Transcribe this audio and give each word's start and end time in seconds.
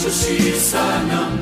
que 0.00 0.06
a 0.06 0.10
justiça 0.10 0.78
não 1.08 1.39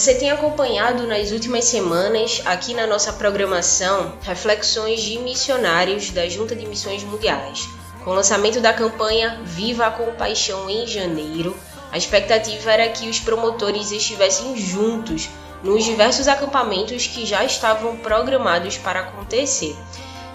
Você 0.00 0.14
tem 0.14 0.30
acompanhado 0.30 1.06
nas 1.06 1.30
últimas 1.30 1.66
semanas, 1.66 2.40
aqui 2.46 2.72
na 2.72 2.86
nossa 2.86 3.12
programação, 3.12 4.14
reflexões 4.22 5.02
de 5.02 5.18
missionários 5.18 6.08
da 6.08 6.26
Junta 6.26 6.56
de 6.56 6.66
Missões 6.66 7.04
Mundiais. 7.04 7.68
Com 8.02 8.12
o 8.12 8.14
lançamento 8.14 8.62
da 8.62 8.72
campanha 8.72 9.38
Viva 9.44 9.84
a 9.84 9.90
Compaixão 9.90 10.70
em 10.70 10.86
janeiro, 10.86 11.54
a 11.92 11.98
expectativa 11.98 12.72
era 12.72 12.88
que 12.88 13.10
os 13.10 13.20
promotores 13.20 13.92
estivessem 13.92 14.56
juntos 14.56 15.28
nos 15.62 15.84
diversos 15.84 16.28
acampamentos 16.28 17.06
que 17.06 17.26
já 17.26 17.44
estavam 17.44 17.98
programados 17.98 18.78
para 18.78 19.00
acontecer. 19.00 19.76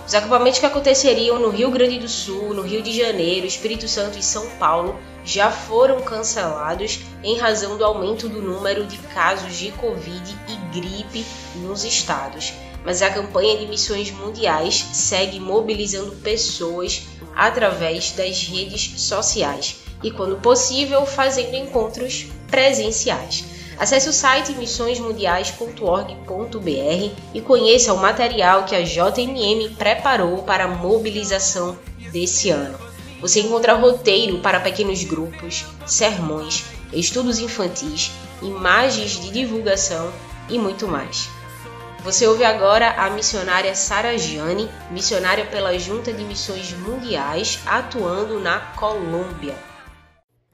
Os 0.05 0.13
acampamentos 0.13 0.59
que 0.59 0.65
aconteceriam 0.67 1.39
no 1.39 1.49
Rio 1.49 1.71
Grande 1.71 1.97
do 1.97 2.07
Sul, 2.07 2.53
no 2.53 2.61
Rio 2.61 2.83
de 2.83 2.95
Janeiro, 2.95 3.47
Espírito 3.47 3.87
Santo 3.87 4.19
e 4.19 4.23
São 4.23 4.47
Paulo 4.59 4.99
já 5.23 5.49
foram 5.49 5.99
cancelados 6.01 6.99
em 7.23 7.37
razão 7.37 7.75
do 7.75 7.83
aumento 7.83 8.29
do 8.29 8.39
número 8.39 8.85
de 8.85 8.99
casos 9.15 9.57
de 9.57 9.71
Covid 9.71 10.37
e 10.47 10.79
gripe 10.79 11.25
nos 11.55 11.83
estados. 11.83 12.53
Mas 12.85 13.01
a 13.01 13.09
campanha 13.09 13.57
de 13.57 13.65
missões 13.65 14.11
mundiais 14.11 14.75
segue 14.93 15.39
mobilizando 15.39 16.11
pessoas 16.17 17.07
através 17.35 18.11
das 18.11 18.43
redes 18.43 19.01
sociais 19.01 19.77
e, 20.03 20.11
quando 20.11 20.39
possível, 20.39 21.03
fazendo 21.07 21.55
encontros 21.55 22.27
presenciais. 22.47 23.54
Acesse 23.77 24.07
o 24.07 24.13
site 24.13 24.53
missõesmundiais.org.br 24.53 27.11
e 27.33 27.41
conheça 27.41 27.93
o 27.93 27.97
material 27.97 28.63
que 28.63 28.75
a 28.75 28.81
JMM 28.81 29.75
preparou 29.77 30.43
para 30.43 30.63
a 30.63 30.67
mobilização 30.67 31.77
desse 32.11 32.49
ano. 32.49 32.77
Você 33.19 33.41
encontra 33.41 33.73
roteiro 33.73 34.39
para 34.39 34.59
pequenos 34.59 35.03
grupos, 35.03 35.65
sermões, 35.85 36.65
estudos 36.93 37.39
infantis, 37.39 38.11
imagens 38.41 39.19
de 39.19 39.31
divulgação 39.31 40.11
e 40.49 40.57
muito 40.57 40.87
mais. 40.87 41.29
Você 42.03 42.27
ouve 42.27 42.43
agora 42.43 42.91
a 42.91 43.09
missionária 43.09 43.73
Sara 43.73 44.17
Gianni, 44.17 44.69
missionária 44.91 45.45
pela 45.45 45.77
Junta 45.79 46.13
de 46.13 46.23
Missões 46.23 46.71
Mundiais, 46.71 47.59
atuando 47.65 48.39
na 48.39 48.59
Colômbia. 48.59 49.55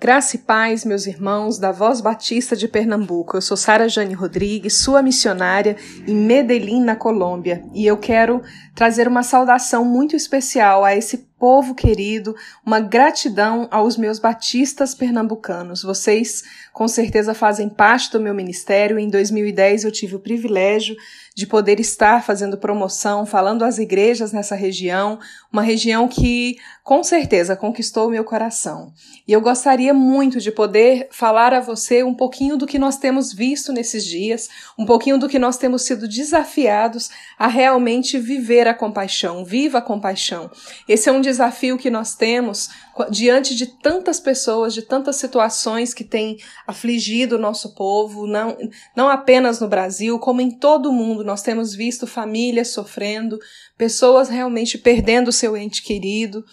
Graça 0.02 0.36
e 0.36 0.40
paz, 0.40 0.84
meus 0.84 1.06
irmãos 1.06 1.60
da 1.60 1.72
Voz 1.72 2.02
Batista 2.02 2.56
de 2.56 2.68
Pernambuco. 2.68 3.38
Eu 3.38 3.42
sou 3.42 3.56
Sara 3.56 3.88
Jane 3.88 4.16
Rodrigues, 4.16 4.82
sua 4.82 5.04
missionária 5.04 5.78
em 6.08 6.16
Medellín, 6.16 6.84
na 6.84 6.96
Colômbia, 6.96 7.64
e 7.72 7.86
eu 7.86 7.96
quero 7.96 8.42
trazer 8.82 9.08
uma 9.08 9.22
saudação 9.22 9.86
muito 9.86 10.16
especial 10.16 10.84
a 10.84 10.96
esse 10.96 11.30
povo 11.42 11.76
querido, 11.76 12.36
uma 12.66 12.80
gratidão 12.80 13.68
aos 13.70 13.96
meus 13.96 14.18
batistas 14.18 14.96
pernambucanos. 14.96 15.84
Vocês 15.84 16.44
com 16.74 16.88
certeza 16.88 17.34
fazem 17.34 17.68
parte 17.68 18.12
do 18.12 18.20
meu 18.20 18.34
ministério. 18.34 18.98
Em 18.98 19.08
2010 19.08 19.84
eu 19.84 19.92
tive 19.92 20.16
o 20.16 20.20
privilégio 20.20 20.96
de 21.34 21.48
poder 21.48 21.80
estar 21.80 22.24
fazendo 22.24 22.58
promoção, 22.58 23.26
falando 23.26 23.64
às 23.64 23.80
igrejas 23.80 24.32
nessa 24.32 24.54
região, 24.54 25.18
uma 25.52 25.62
região 25.62 26.08
que 26.08 26.58
com 26.84 27.04
certeza 27.04 27.56
conquistou 27.56 28.08
o 28.08 28.12
meu 28.12 28.24
coração. 28.24 28.94
E 29.28 29.32
eu 29.32 29.42
gostaria 29.42 29.94
muito 29.94 30.40
de 30.40 30.52
poder 30.52 31.08
falar 31.10 31.54
a 31.54 31.60
você 31.60 32.04
um 32.04 32.14
pouquinho 32.14 32.58
do 32.58 32.68
que 32.68 32.78
nós 32.78 32.98
temos 32.98 33.34
visto 33.34 33.72
nesses 33.72 34.06
dias, 34.06 34.50
um 34.78 34.86
pouquinho 34.86 35.18
do 35.18 35.30
que 35.30 35.40
nós 35.40 35.58
temos 35.58 35.84
sido 35.84 36.08
desafiados 36.08 37.10
a 37.40 37.48
realmente 37.48 38.20
viver 38.20 38.68
a 38.72 38.76
compaixão. 38.76 39.46
Viva 39.46 39.78
a 39.78 39.82
compaixão. 39.82 40.50
Esse 40.88 41.10
é 41.10 41.12
um 41.12 41.22
desafio 41.22 41.78
que 41.78 41.90
nós 41.90 42.16
temos 42.16 42.70
diante 43.10 43.56
de 43.56 43.68
tantas 43.68 44.20
pessoas, 44.20 44.74
de 44.74 44.82
tantas 44.82 45.16
situações 45.18 45.94
que 45.94 46.04
têm 46.04 46.38
afligido 46.68 47.36
o 47.36 47.40
nosso 47.40 47.74
povo, 47.76 48.28
não, 48.28 48.58
não 48.96 49.10
apenas 49.10 49.60
no 49.60 49.68
Brasil, 49.68 50.20
como 50.20 50.42
em 50.42 50.52
todo 50.52 50.90
o 50.90 50.94
mundo. 50.94 51.24
Nós 51.24 51.42
temos 51.42 51.74
visto 51.74 52.06
famílias 52.06 52.70
sofrendo, 52.70 53.38
pessoas 53.78 54.30
realmente 54.30 54.78
perdendo 54.78 55.30
o 55.30 55.34
seu 55.34 55.56
ente 55.56 55.84
querido. 55.84 56.44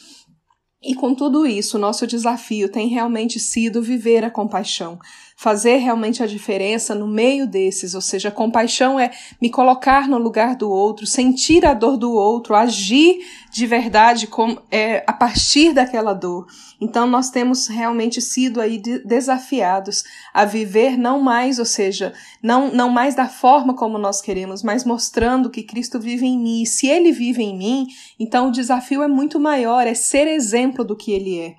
E 0.80 0.94
com 0.94 1.12
tudo 1.12 1.44
isso, 1.44 1.78
nosso 1.78 2.06
desafio 2.06 2.70
tem 2.70 2.86
realmente 2.86 3.40
sido 3.40 3.82
viver 3.82 4.24
a 4.24 4.30
compaixão, 4.30 4.96
fazer 5.38 5.76
realmente 5.76 6.20
a 6.20 6.26
diferença 6.26 6.96
no 6.96 7.06
meio 7.06 7.46
desses, 7.46 7.94
ou 7.94 8.00
seja, 8.00 8.28
compaixão 8.28 8.98
é 8.98 9.12
me 9.40 9.48
colocar 9.48 10.08
no 10.08 10.18
lugar 10.18 10.56
do 10.56 10.68
outro, 10.68 11.06
sentir 11.06 11.64
a 11.64 11.72
dor 11.72 11.96
do 11.96 12.10
outro, 12.10 12.56
agir 12.56 13.20
de 13.52 13.64
verdade 13.64 14.26
com, 14.26 14.58
é, 14.68 15.04
a 15.06 15.12
partir 15.12 15.72
daquela 15.72 16.12
dor. 16.12 16.48
Então 16.80 17.06
nós 17.06 17.30
temos 17.30 17.68
realmente 17.68 18.20
sido 18.20 18.60
aí 18.60 18.78
de, 18.78 18.98
desafiados 19.04 20.02
a 20.34 20.44
viver 20.44 20.98
não 20.98 21.20
mais, 21.20 21.60
ou 21.60 21.64
seja, 21.64 22.12
não, 22.42 22.72
não 22.72 22.90
mais 22.90 23.14
da 23.14 23.28
forma 23.28 23.74
como 23.74 23.96
nós 23.96 24.20
queremos, 24.20 24.64
mas 24.64 24.84
mostrando 24.84 25.50
que 25.50 25.62
Cristo 25.62 26.00
vive 26.00 26.26
em 26.26 26.36
mim. 26.36 26.62
E 26.62 26.66
se 26.66 26.88
Ele 26.88 27.12
vive 27.12 27.44
em 27.44 27.56
mim, 27.56 27.86
então 28.18 28.48
o 28.48 28.52
desafio 28.52 29.04
é 29.04 29.08
muito 29.08 29.38
maior, 29.38 29.86
é 29.86 29.94
ser 29.94 30.26
exemplo 30.26 30.84
do 30.84 30.96
que 30.96 31.12
Ele 31.12 31.38
é. 31.38 31.54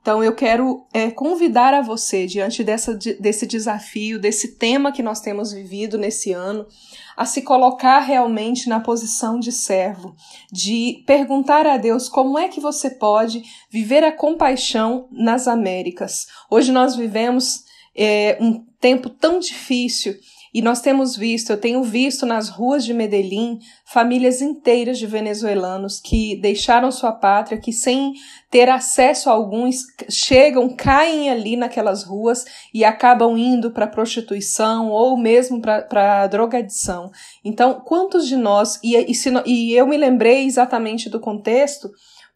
Então, 0.00 0.24
eu 0.24 0.34
quero 0.34 0.86
é, 0.94 1.10
convidar 1.10 1.74
a 1.74 1.82
você, 1.82 2.26
diante 2.26 2.64
dessa, 2.64 2.94
desse 2.94 3.46
desafio, 3.46 4.18
desse 4.18 4.56
tema 4.56 4.92
que 4.92 5.02
nós 5.02 5.20
temos 5.20 5.52
vivido 5.52 5.98
nesse 5.98 6.32
ano, 6.32 6.66
a 7.14 7.26
se 7.26 7.42
colocar 7.42 8.00
realmente 8.00 8.66
na 8.66 8.80
posição 8.80 9.38
de 9.38 9.52
servo, 9.52 10.16
de 10.50 11.04
perguntar 11.06 11.66
a 11.66 11.76
Deus 11.76 12.08
como 12.08 12.38
é 12.38 12.48
que 12.48 12.60
você 12.60 12.88
pode 12.88 13.42
viver 13.70 14.02
a 14.02 14.10
compaixão 14.10 15.06
nas 15.12 15.46
Américas. 15.46 16.26
Hoje 16.50 16.72
nós 16.72 16.96
vivemos 16.96 17.64
é, 17.94 18.38
um 18.40 18.64
tempo 18.80 19.10
tão 19.10 19.38
difícil 19.38 20.14
e 20.52 20.60
nós 20.60 20.80
temos 20.80 21.16
visto, 21.16 21.50
eu 21.50 21.56
tenho 21.56 21.82
visto 21.82 22.26
nas 22.26 22.48
ruas 22.48 22.84
de 22.84 22.92
Medellín, 22.92 23.58
famílias 23.84 24.40
inteiras 24.42 24.98
de 24.98 25.06
venezuelanos 25.06 26.00
que 26.00 26.36
deixaram 26.36 26.90
sua 26.90 27.12
pátria, 27.12 27.60
que 27.60 27.72
sem 27.72 28.14
ter 28.50 28.68
acesso 28.68 29.30
a 29.30 29.32
alguns 29.32 29.82
chegam, 30.08 30.68
caem 30.68 31.30
ali 31.30 31.56
naquelas 31.56 32.02
ruas 32.02 32.44
e 32.74 32.84
acabam 32.84 33.38
indo 33.38 33.70
para 33.70 33.86
prostituição 33.86 34.90
ou 34.90 35.16
mesmo 35.16 35.60
para 35.60 36.26
drogadição. 36.26 37.12
Então, 37.44 37.80
quantos 37.84 38.26
de 38.26 38.36
nós, 38.36 38.80
e, 38.82 38.96
e, 38.96 39.14
se, 39.14 39.30
e 39.46 39.72
eu 39.72 39.86
me 39.86 39.96
lembrei 39.96 40.44
exatamente 40.44 41.08
do 41.08 41.20
contexto, 41.20 41.90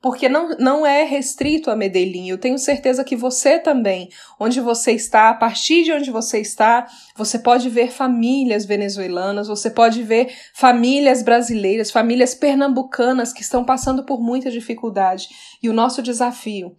porque 0.05 0.29
não, 0.29 0.51
não 0.59 0.85
é 0.85 1.03
restrito 1.03 1.71
a 1.71 1.75
Medellín. 1.75 2.29
Eu 2.29 2.37
tenho 2.37 2.59
certeza 2.59 3.03
que 3.03 3.17
você 3.17 3.59
também, 3.59 4.11
onde 4.39 4.61
você 4.61 4.93
está, 4.93 5.31
a 5.31 5.35
partir 5.35 5.83
de 5.83 5.93
onde 5.93 6.11
você 6.11 6.41
está, 6.41 6.87
você 7.17 7.39
pode 7.39 7.71
ver 7.71 7.91
famílias 7.91 8.67
venezuelanas, 8.67 9.49
você 9.49 9.71
pode 9.71 10.03
ver 10.03 10.31
famílias 10.53 11.23
brasileiras, 11.23 11.91
famílias 11.91 12.35
pernambucanas 12.35 13.33
que 13.33 13.41
estão 13.41 13.65
passando 13.65 14.05
por 14.05 14.21
muita 14.21 14.51
dificuldade. 14.51 15.27
E 15.63 15.71
o 15.71 15.73
nosso 15.73 16.03
desafio 16.03 16.77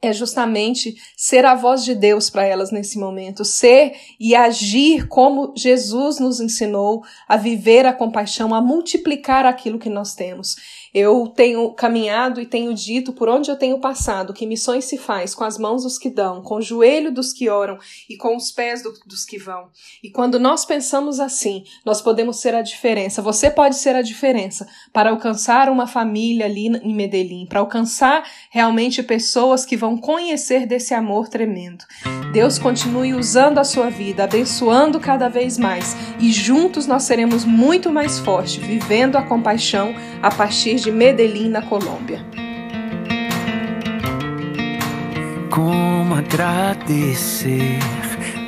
é 0.00 0.12
justamente 0.12 0.94
ser 1.16 1.44
a 1.44 1.54
voz 1.54 1.82
de 1.84 1.94
Deus 1.94 2.28
para 2.28 2.44
elas 2.44 2.70
nesse 2.70 2.98
momento, 2.98 3.44
ser 3.44 3.94
e 4.20 4.34
agir 4.34 5.08
como 5.08 5.54
Jesus 5.56 6.18
nos 6.18 6.40
ensinou 6.40 7.02
a 7.26 7.36
viver 7.36 7.86
a 7.86 7.92
compaixão, 7.92 8.54
a 8.54 8.60
multiplicar 8.60 9.46
aquilo 9.46 9.78
que 9.78 9.88
nós 9.88 10.14
temos. 10.14 10.56
Eu 10.94 11.26
tenho 11.26 11.72
caminhado 11.72 12.40
e 12.40 12.46
tenho 12.46 12.72
dito 12.72 13.12
por 13.12 13.28
onde 13.28 13.50
eu 13.50 13.56
tenho 13.56 13.80
passado 13.80 14.32
que 14.32 14.46
missões 14.46 14.84
se 14.84 14.96
faz 14.96 15.34
com 15.34 15.42
as 15.42 15.58
mãos 15.58 15.82
dos 15.82 15.98
que 15.98 16.08
dão, 16.08 16.40
com 16.40 16.56
o 16.56 16.62
joelho 16.62 17.12
dos 17.12 17.32
que 17.32 17.48
oram 17.48 17.78
e 18.08 18.16
com 18.16 18.36
os 18.36 18.52
pés 18.52 18.80
do, 18.80 18.92
dos 19.04 19.24
que 19.24 19.36
vão. 19.36 19.68
E 20.02 20.10
quando 20.10 20.38
nós 20.38 20.64
pensamos 20.64 21.18
assim, 21.18 21.64
nós 21.84 22.00
podemos 22.00 22.40
ser 22.40 22.54
a 22.54 22.62
diferença. 22.62 23.20
Você 23.20 23.50
pode 23.50 23.74
ser 23.74 23.96
a 23.96 24.02
diferença 24.02 24.68
para 24.92 25.10
alcançar 25.10 25.68
uma 25.68 25.88
família 25.88 26.46
ali 26.46 26.66
em 26.66 26.94
Medellín, 26.94 27.46
para 27.46 27.58
alcançar 27.58 28.24
realmente 28.48 29.02
pessoas 29.02 29.66
que 29.66 29.76
vão 29.76 29.96
conhecer 29.96 30.64
desse 30.64 30.94
amor 30.94 31.28
tremendo. 31.28 31.84
Deus 32.32 32.58
continue 32.58 33.14
usando 33.14 33.58
a 33.58 33.64
sua 33.64 33.90
vida, 33.90 34.24
abençoando 34.24 35.00
cada 35.00 35.28
vez 35.28 35.58
mais 35.58 35.96
e 36.20 36.32
juntos 36.32 36.86
nós 36.86 37.02
seremos 37.02 37.44
muito 37.44 37.90
mais 37.90 38.18
fortes, 38.18 38.56
vivendo 38.56 39.16
a 39.16 39.22
compaixão 39.22 39.94
a 40.22 40.30
partir 40.30 40.76
de 40.76 40.83
Medellín, 40.90 41.48
na 41.48 41.62
Colômbia. 41.62 42.20
Como 45.50 46.14
agradecer 46.14 47.78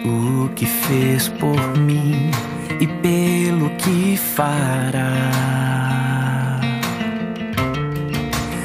o 0.05 0.49
que 0.55 0.67
fez 0.67 1.29
por 1.29 1.77
mim 1.79 2.31
e 2.81 2.87
pelo 2.87 3.71
que 3.77 4.17
fará. 4.17 5.13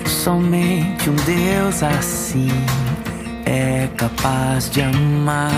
Somente 0.06 1.10
um 1.10 1.16
Deus 1.16 1.82
assim 1.82 2.50
é 3.46 3.88
capaz 3.98 4.70
de 4.70 4.82
amar 4.82 5.52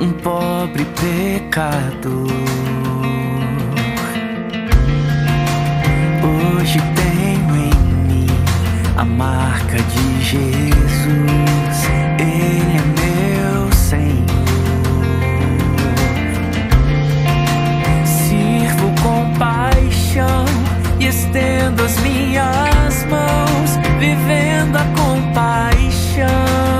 um 0.00 0.12
pobre 0.12 0.86
pecador. 1.00 2.30
Hoje 6.56 6.78
a 9.00 9.04
marca 9.04 9.78
de 9.78 10.22
Jesus. 10.22 10.68
Ele 12.18 12.76
é 12.76 12.82
meu 13.00 13.72
Senhor. 13.72 14.26
Sirvo 18.04 18.92
com 19.02 19.32
paixão 19.38 20.44
e 20.98 21.06
estendo 21.06 21.82
as 21.82 21.98
minhas 22.00 23.06
mãos, 23.06 23.78
vivendo 23.98 24.76
a 24.76 24.84
compaixão. 24.94 26.79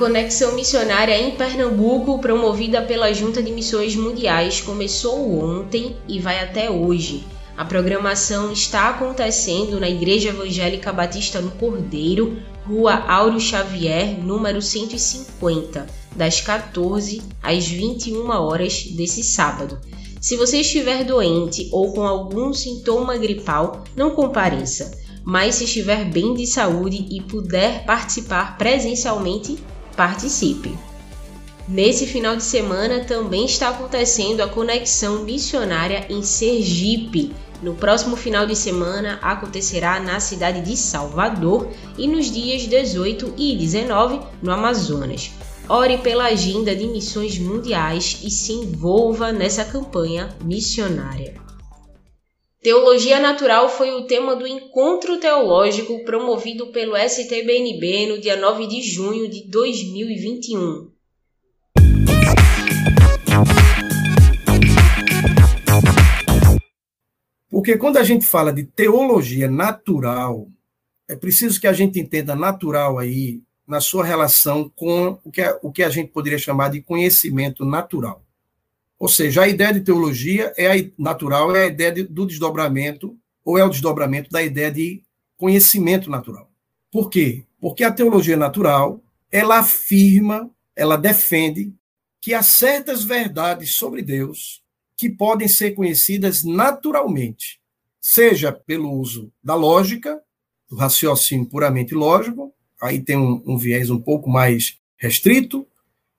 Conexão 0.00 0.54
missionária 0.54 1.14
em 1.20 1.32
Pernambuco, 1.32 2.18
promovida 2.20 2.80
pela 2.80 3.12
Junta 3.12 3.42
de 3.42 3.52
Missões 3.52 3.94
Mundiais, 3.94 4.58
começou 4.58 5.38
ontem 5.44 5.94
e 6.08 6.18
vai 6.18 6.42
até 6.42 6.70
hoje. 6.70 7.22
A 7.54 7.66
programação 7.66 8.50
está 8.50 8.88
acontecendo 8.88 9.78
na 9.78 9.90
Igreja 9.90 10.30
Evangélica 10.30 10.90
Batista 10.90 11.42
no 11.42 11.50
Cordeiro, 11.50 12.38
Rua 12.66 12.94
Áureo 12.94 13.38
Xavier, 13.38 14.18
número 14.18 14.62
150, 14.62 15.86
das 16.16 16.40
14 16.40 17.20
às 17.42 17.68
21 17.68 18.26
horas 18.30 18.84
desse 18.84 19.22
sábado. 19.22 19.78
Se 20.18 20.34
você 20.34 20.60
estiver 20.60 21.04
doente 21.04 21.68
ou 21.70 21.92
com 21.92 22.06
algum 22.06 22.54
sintoma 22.54 23.18
gripal, 23.18 23.84
não 23.94 24.12
compareça. 24.12 24.98
Mas 25.22 25.56
se 25.56 25.64
estiver 25.64 26.06
bem 26.06 26.32
de 26.32 26.46
saúde 26.46 27.06
e 27.10 27.20
puder 27.20 27.84
participar 27.84 28.56
presencialmente, 28.56 29.58
participe. 30.00 30.78
Nesse 31.68 32.06
final 32.06 32.34
de 32.34 32.42
semana 32.42 33.04
também 33.04 33.44
está 33.44 33.68
acontecendo 33.68 34.40
a 34.40 34.48
conexão 34.48 35.24
missionária 35.24 36.06
em 36.08 36.22
Sergipe. 36.22 37.34
No 37.62 37.74
próximo 37.74 38.16
final 38.16 38.46
de 38.46 38.56
semana 38.56 39.18
acontecerá 39.20 40.00
na 40.00 40.18
cidade 40.18 40.62
de 40.62 40.74
Salvador 40.74 41.68
e 41.98 42.08
nos 42.08 42.30
dias 42.32 42.62
18 42.62 43.34
e 43.36 43.54
19 43.54 44.20
no 44.42 44.50
Amazonas. 44.50 45.32
Ore 45.68 45.98
pela 45.98 46.24
agenda 46.24 46.74
de 46.74 46.86
missões 46.86 47.38
mundiais 47.38 48.20
e 48.24 48.30
se 48.30 48.54
envolva 48.54 49.32
nessa 49.32 49.66
campanha 49.66 50.34
missionária. 50.42 51.34
Teologia 52.62 53.18
Natural 53.18 53.70
foi 53.70 53.90
o 53.90 54.06
tema 54.06 54.36
do 54.36 54.46
encontro 54.46 55.18
teológico 55.18 56.04
promovido 56.04 56.70
pelo 56.70 56.94
STBNB 56.94 58.08
no 58.08 58.20
dia 58.20 58.36
9 58.36 58.66
de 58.66 58.82
junho 58.82 59.30
de 59.30 59.48
2021. 59.48 60.90
Porque 67.48 67.78
quando 67.78 67.96
a 67.96 68.04
gente 68.04 68.26
fala 68.26 68.52
de 68.52 68.64
teologia 68.64 69.50
natural, 69.50 70.46
é 71.08 71.16
preciso 71.16 71.58
que 71.58 71.66
a 71.66 71.72
gente 71.72 71.98
entenda 71.98 72.36
natural 72.36 72.98
aí 72.98 73.40
na 73.66 73.80
sua 73.80 74.04
relação 74.04 74.68
com 74.76 75.18
o 75.24 75.30
que, 75.32 75.42
o 75.62 75.72
que 75.72 75.82
a 75.82 75.88
gente 75.88 76.12
poderia 76.12 76.38
chamar 76.38 76.68
de 76.68 76.82
conhecimento 76.82 77.64
natural. 77.64 78.22
Ou 79.00 79.08
seja, 79.08 79.42
a 79.42 79.48
ideia 79.48 79.72
de 79.72 79.80
teologia 79.80 80.52
é 80.58 80.70
a 80.70 80.90
natural, 80.98 81.56
é 81.56 81.64
a 81.64 81.66
ideia 81.68 81.90
de, 81.90 82.02
do 82.02 82.26
desdobramento, 82.26 83.16
ou 83.42 83.56
é 83.56 83.64
o 83.64 83.70
desdobramento 83.70 84.28
da 84.28 84.42
ideia 84.42 84.70
de 84.70 85.02
conhecimento 85.38 86.10
natural. 86.10 86.50
Por 86.92 87.08
quê? 87.08 87.46
Porque 87.58 87.82
a 87.82 87.90
teologia 87.90 88.36
natural, 88.36 89.02
ela 89.32 89.58
afirma, 89.58 90.50
ela 90.76 90.98
defende 90.98 91.72
que 92.20 92.34
há 92.34 92.42
certas 92.42 93.02
verdades 93.02 93.74
sobre 93.74 94.02
Deus 94.02 94.62
que 94.98 95.08
podem 95.08 95.48
ser 95.48 95.70
conhecidas 95.70 96.44
naturalmente, 96.44 97.58
seja 97.98 98.52
pelo 98.52 98.92
uso 98.92 99.32
da 99.42 99.54
lógica, 99.54 100.20
do 100.68 100.76
raciocínio 100.76 101.46
puramente 101.46 101.94
lógico, 101.94 102.52
aí 102.82 103.00
tem 103.00 103.16
um, 103.16 103.42
um 103.46 103.56
viés 103.56 103.88
um 103.88 103.98
pouco 103.98 104.28
mais 104.28 104.78
restrito, 104.98 105.66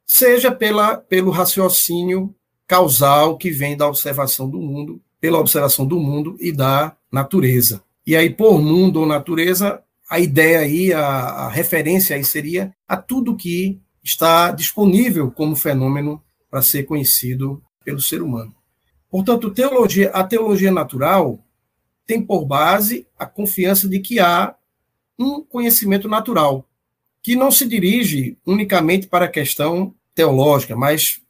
seja 0.04 0.52
pela, 0.52 0.98
pelo 0.98 1.30
raciocínio 1.30 2.36
causal 2.68 3.38
que 3.38 3.51
vem 3.51 3.75
da 3.75 3.88
observação 3.88 4.50
do 4.50 4.60
mundo, 4.60 5.01
pela 5.20 5.39
observação 5.39 5.86
do 5.86 6.00
mundo 6.00 6.36
e 6.39 6.51
da 6.51 6.96
natureza. 7.12 7.84
E 8.06 8.15
aí, 8.15 8.30
por 8.30 8.62
mundo 8.62 9.01
ou 9.01 9.06
natureza, 9.06 9.84
a 10.10 10.20
ideia 10.20 10.60
aí, 10.60 10.91
a, 10.91 11.00
a 11.01 11.50
referência 11.50 12.15
aí 12.15 12.24
seria 12.24 12.74
a 12.88 12.98
tudo 12.98 13.36
que 13.36 13.80
está 14.03 14.51
disponível 14.51 15.32
como 15.32 15.56
fenômeno 15.56 16.22
para 16.50 16.62
ser 16.62 16.84
conhecido 16.84 17.62
pelo 17.86 18.01
ser 18.01 18.22
humano. 18.22 18.53
Portanto, 19.10 19.51
teologia, 19.51 20.10
a 20.10 20.24
teologia 20.24 20.72
natural 20.72 21.39
tem 22.06 22.22
por 22.22 22.46
base 22.46 23.08
a 23.18 23.25
confiança 23.25 23.88
de 23.88 24.00
que 24.00 24.20
há 24.20 24.56
um 25.18 25.41
conhecimento 25.41 26.10
natural, 26.10 26.68
que 27.22 27.36
não 27.36 27.51
se 27.51 27.68
dirige 27.68 28.38
unicamente 28.46 29.08
para 29.08 29.25
a 29.25 29.30
questão 29.30 29.94
teológica, 30.15 30.75
mas 30.75 31.22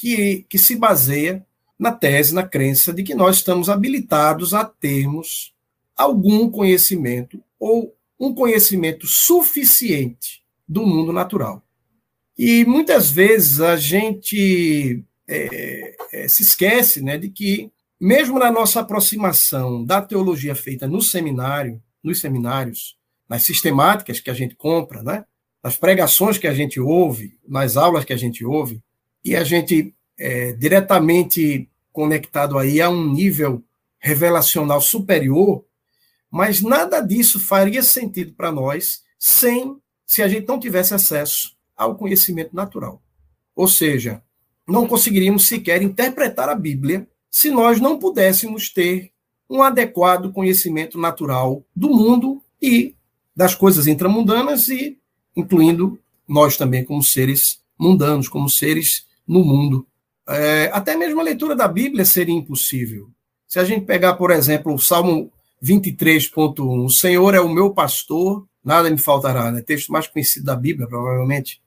que, 0.00 0.46
que 0.48 0.56
se 0.56 0.76
baseia 0.76 1.44
na 1.78 1.92
tese, 1.92 2.34
na 2.34 2.42
crença 2.42 2.90
de 2.90 3.02
que 3.02 3.14
nós 3.14 3.36
estamos 3.36 3.68
habilitados 3.68 4.54
a 4.54 4.64
termos 4.64 5.52
algum 5.94 6.50
conhecimento 6.50 7.38
ou 7.58 7.94
um 8.18 8.34
conhecimento 8.34 9.06
suficiente 9.06 10.42
do 10.66 10.86
mundo 10.86 11.12
natural. 11.12 11.62
E 12.38 12.64
muitas 12.64 13.10
vezes 13.10 13.60
a 13.60 13.76
gente 13.76 15.04
é, 15.28 15.94
é, 16.12 16.28
se 16.28 16.44
esquece 16.44 17.02
né, 17.02 17.18
de 17.18 17.28
que, 17.28 17.70
mesmo 18.00 18.38
na 18.38 18.50
nossa 18.50 18.80
aproximação 18.80 19.84
da 19.84 20.00
teologia 20.00 20.54
feita 20.54 20.88
no 20.88 21.02
seminário, 21.02 21.82
nos 22.02 22.20
seminários, 22.20 22.96
nas 23.28 23.42
sistemáticas 23.42 24.18
que 24.18 24.30
a 24.30 24.34
gente 24.34 24.54
compra, 24.54 25.02
né, 25.02 25.26
nas 25.62 25.76
pregações 25.76 26.38
que 26.38 26.46
a 26.46 26.54
gente 26.54 26.80
ouve, 26.80 27.38
nas 27.46 27.76
aulas 27.76 28.06
que 28.06 28.14
a 28.14 28.16
gente 28.16 28.42
ouve, 28.46 28.82
e 29.24 29.36
a 29.36 29.44
gente 29.44 29.94
é, 30.18 30.52
diretamente 30.52 31.68
conectado 31.92 32.58
aí 32.58 32.80
a 32.80 32.88
um 32.88 33.12
nível 33.12 33.62
revelacional 33.98 34.80
superior, 34.80 35.64
mas 36.30 36.62
nada 36.62 37.00
disso 37.00 37.40
faria 37.40 37.82
sentido 37.82 38.32
para 38.32 38.52
nós 38.52 39.02
sem 39.18 39.76
se 40.06 40.22
a 40.22 40.28
gente 40.28 40.46
não 40.46 40.58
tivesse 40.58 40.94
acesso 40.94 41.56
ao 41.76 41.96
conhecimento 41.96 42.54
natural. 42.54 43.02
Ou 43.54 43.68
seja, 43.68 44.22
não 44.66 44.86
conseguiríamos 44.86 45.46
sequer 45.46 45.82
interpretar 45.82 46.48
a 46.48 46.54
Bíblia 46.54 47.06
se 47.30 47.50
nós 47.50 47.80
não 47.80 47.98
pudéssemos 47.98 48.70
ter 48.70 49.12
um 49.48 49.62
adequado 49.62 50.32
conhecimento 50.32 50.98
natural 50.98 51.64
do 51.74 51.90
mundo 51.90 52.42
e 52.62 52.94
das 53.34 53.54
coisas 53.54 53.86
intramundanas 53.86 54.68
e 54.68 54.98
incluindo 55.36 55.98
nós 56.26 56.56
também 56.56 56.84
como 56.84 57.02
seres 57.02 57.60
mundanos, 57.78 58.28
como 58.28 58.48
seres 58.48 59.06
no 59.30 59.44
mundo. 59.44 59.86
É, 60.28 60.70
até 60.72 60.96
mesmo 60.96 61.20
a 61.20 61.24
leitura 61.24 61.54
da 61.54 61.68
Bíblia 61.68 62.04
seria 62.04 62.34
impossível. 62.34 63.08
Se 63.46 63.60
a 63.60 63.64
gente 63.64 63.86
pegar, 63.86 64.14
por 64.14 64.32
exemplo, 64.32 64.74
o 64.74 64.78
Salmo 64.78 65.32
23.1, 65.62 66.84
o 66.84 66.90
Senhor 66.90 67.34
é 67.34 67.40
o 67.40 67.48
meu 67.48 67.72
pastor, 67.72 68.44
nada 68.62 68.90
me 68.90 68.98
faltará, 68.98 69.52
né? 69.52 69.62
texto 69.62 69.92
mais 69.92 70.08
conhecido 70.08 70.46
da 70.46 70.56
Bíblia, 70.56 70.88
provavelmente. 70.88 71.62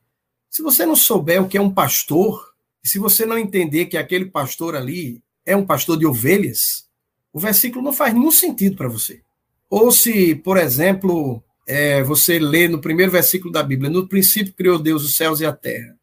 Se 0.50 0.62
você 0.62 0.86
não 0.86 0.96
souber 0.96 1.42
o 1.42 1.48
que 1.48 1.58
é 1.58 1.62
um 1.62 1.74
pastor, 1.74 2.54
se 2.84 3.00
você 3.00 3.26
não 3.26 3.38
entender 3.38 3.86
que 3.86 3.98
aquele 3.98 4.26
pastor 4.26 4.76
ali 4.76 5.22
é 5.46 5.56
um 5.56 5.66
pastor 5.66 5.98
de 5.98 6.06
ovelhas, 6.06 6.86
o 7.32 7.40
versículo 7.40 7.84
não 7.84 7.94
faz 7.94 8.14
nenhum 8.14 8.32
sentido 8.32 8.76
para 8.76 8.90
você. 8.90 9.22
Ou 9.70 9.92
se, 9.92 10.36
por 10.36 10.58
exemplo, 10.58 11.42
é, 11.68 12.04
você 12.04 12.40
lê 12.40 12.68
no 12.68 12.80
primeiro 12.80 13.12
versículo 13.12 13.52
da 13.52 13.64
Bíblia, 13.64 13.90
no 13.90 14.08
princípio 14.08 14.54
criou 14.54 14.78
Deus 14.78 15.04
os 15.04 15.16
céus 15.16 15.40
e 15.40 15.46
a 15.46 15.54
terra 15.54 15.98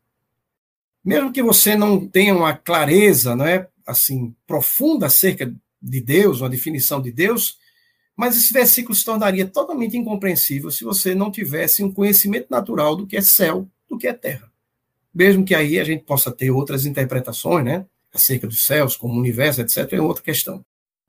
mesmo 1.04 1.32
que 1.32 1.42
você 1.42 1.74
não 1.74 2.06
tenha 2.06 2.34
uma 2.34 2.54
clareza, 2.54 3.34
não 3.34 3.46
é, 3.46 3.66
assim, 3.86 4.34
profunda 4.46 5.06
acerca 5.06 5.52
de 5.80 6.00
Deus, 6.00 6.40
uma 6.40 6.50
definição 6.50 7.00
de 7.00 7.10
Deus, 7.10 7.58
mas 8.14 8.36
esse 8.36 8.52
versículo 8.52 8.94
se 8.94 9.04
tornaria 9.04 9.46
totalmente 9.46 9.96
incompreensível 9.96 10.70
se 10.70 10.84
você 10.84 11.14
não 11.14 11.30
tivesse 11.30 11.82
um 11.82 11.90
conhecimento 11.90 12.48
natural 12.50 12.94
do 12.94 13.06
que 13.06 13.16
é 13.16 13.22
céu, 13.22 13.66
do 13.88 13.96
que 13.96 14.06
é 14.06 14.12
terra. 14.12 14.50
Mesmo 15.12 15.44
que 15.44 15.54
aí 15.54 15.80
a 15.80 15.84
gente 15.84 16.04
possa 16.04 16.30
ter 16.30 16.50
outras 16.50 16.84
interpretações, 16.84 17.64
né, 17.64 17.86
acerca 18.12 18.46
dos 18.46 18.66
céus, 18.66 18.96
como 18.96 19.18
universo, 19.18 19.62
etc., 19.62 19.94
é 19.94 20.02
outra 20.02 20.22
questão. 20.22 20.64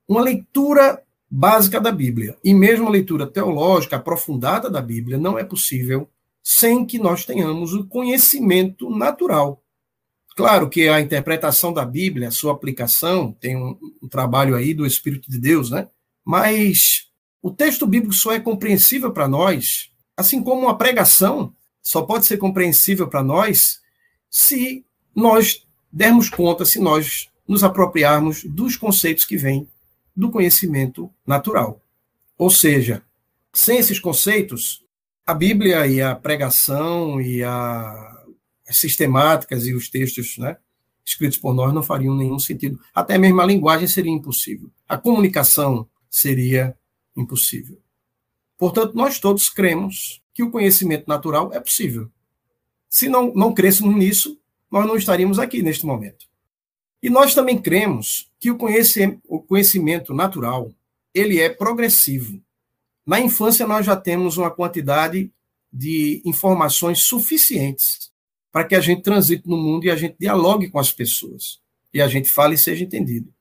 Uma 0.08 0.22
leitura 0.22 1.04
básica 1.30 1.80
da 1.80 1.92
Bíblia 1.92 2.38
e 2.44 2.54
mesmo 2.54 2.86
uma 2.86 2.92
leitura 2.92 3.28
teológica 3.28 3.98
aprofundada 3.98 4.70
da 4.70 4.82
Bíblia 4.82 5.18
não 5.18 5.38
é 5.38 5.44
possível 5.44 6.10
sem 6.44 6.86
que 6.86 6.98
nós 6.98 7.26
tenhamos 7.26 7.74
o 7.74 7.86
conhecimento 7.86 8.90
natural 8.90 9.61
Claro 10.36 10.70
que 10.70 10.88
a 10.88 11.02
interpretação 11.02 11.74
da 11.74 11.86
Bíblia, 11.86 12.30
a 12.30 12.32
sua 12.32 12.54
aplicação, 12.54 13.32
tem 13.34 13.56
um, 13.56 13.78
um 14.02 14.08
trabalho 14.08 14.56
aí 14.56 14.74
do 14.74 14.86
Espírito 14.86 15.30
de 15.30 15.40
Deus, 15.40 15.70
né? 15.70 15.88
Mas 16.24 17.10
o 17.42 17.52
texto 17.52 17.86
bíblico 17.86 18.14
só 18.14 18.32
é 18.32 18.40
compreensível 18.40 19.12
para 19.12 19.28
nós, 19.28 19.92
assim 20.16 20.42
como 20.42 20.62
uma 20.62 20.78
pregação 20.78 21.54
só 21.82 22.04
pode 22.04 22.26
ser 22.26 22.38
compreensível 22.38 23.08
para 23.08 23.24
nós 23.24 23.82
se 24.30 24.86
nós 25.16 25.66
dermos 25.92 26.30
conta, 26.30 26.64
se 26.64 26.80
nós 26.80 27.30
nos 27.48 27.64
apropriarmos 27.64 28.44
dos 28.44 28.78
conceitos 28.78 29.26
que 29.26 29.36
vêm 29.36 29.68
do 30.16 30.30
conhecimento 30.30 31.12
natural. 31.26 31.82
Ou 32.38 32.50
seja, 32.50 33.04
sem 33.52 33.78
esses 33.78 34.00
conceitos, 34.00 34.86
a 35.26 35.34
Bíblia 35.34 35.86
e 35.88 36.02
a 36.02 36.16
pregação 36.16 37.20
e 37.20 37.44
a 37.44 38.21
sistemáticas 38.72 39.66
e 39.66 39.74
os 39.74 39.90
textos 39.90 40.38
né, 40.38 40.58
escritos 41.06 41.38
por 41.38 41.54
nós 41.54 41.74
não 41.74 41.84
fariam 41.84 42.16
nenhum 42.16 42.40
sentido. 42.40 42.80
Até 42.94 43.18
mesmo 43.18 43.42
a 43.42 43.46
linguagem 43.46 43.88
seria 43.88 44.12
impossível. 44.12 44.70
A 44.88 44.98
comunicação 44.98 45.88
seria 46.10 46.76
impossível. 47.16 47.80
Portanto, 48.58 48.94
nós 48.96 49.20
todos 49.20 49.50
cremos 49.50 50.22
que 50.34 50.44
o 50.44 50.52
conhecimento 50.52 51.08
natural 51.08 51.52
é 51.54 51.60
possível. 51.60 52.10
Se 52.90 53.10
não, 53.10 53.34
não 53.34 53.54
crescemos 53.54 53.96
nisso, 53.96 54.40
nós 54.70 54.86
não 54.86 54.96
estaríamos 54.96 55.40
aqui 55.40 55.62
neste 55.62 55.86
momento. 55.86 56.26
E 57.02 57.10
nós 57.10 57.34
também 57.34 57.60
cremos 57.60 58.32
que 58.40 58.52
o 58.52 58.58
conhecimento, 58.58 59.22
o 59.28 59.42
conhecimento 59.42 60.14
natural 60.14 60.72
ele 61.14 61.40
é 61.40 61.50
progressivo. 61.50 62.42
Na 63.06 63.20
infância, 63.20 63.68
nós 63.68 63.86
já 63.86 63.96
temos 63.96 64.38
uma 64.38 64.52
quantidade 64.52 65.32
de 65.74 66.22
informações 66.26 67.00
suficientes 67.04 68.01
para 68.52 68.64
que 68.66 68.76
a 68.76 68.82
gente 68.82 69.02
transite 69.02 69.48
no 69.48 69.58
mundo 69.58 69.86
e 69.86 69.92
a 69.92 69.96
gente 69.96 70.16
dialogue 70.20 70.70
com 70.70 70.80
as 70.80 70.92
pessoas. 70.92 71.60
E 71.94 72.02
a 72.02 72.08
gente 72.08 72.30
fale 72.30 72.56
e 72.56 72.58
seja 72.58 72.84
entendido. 72.84 73.34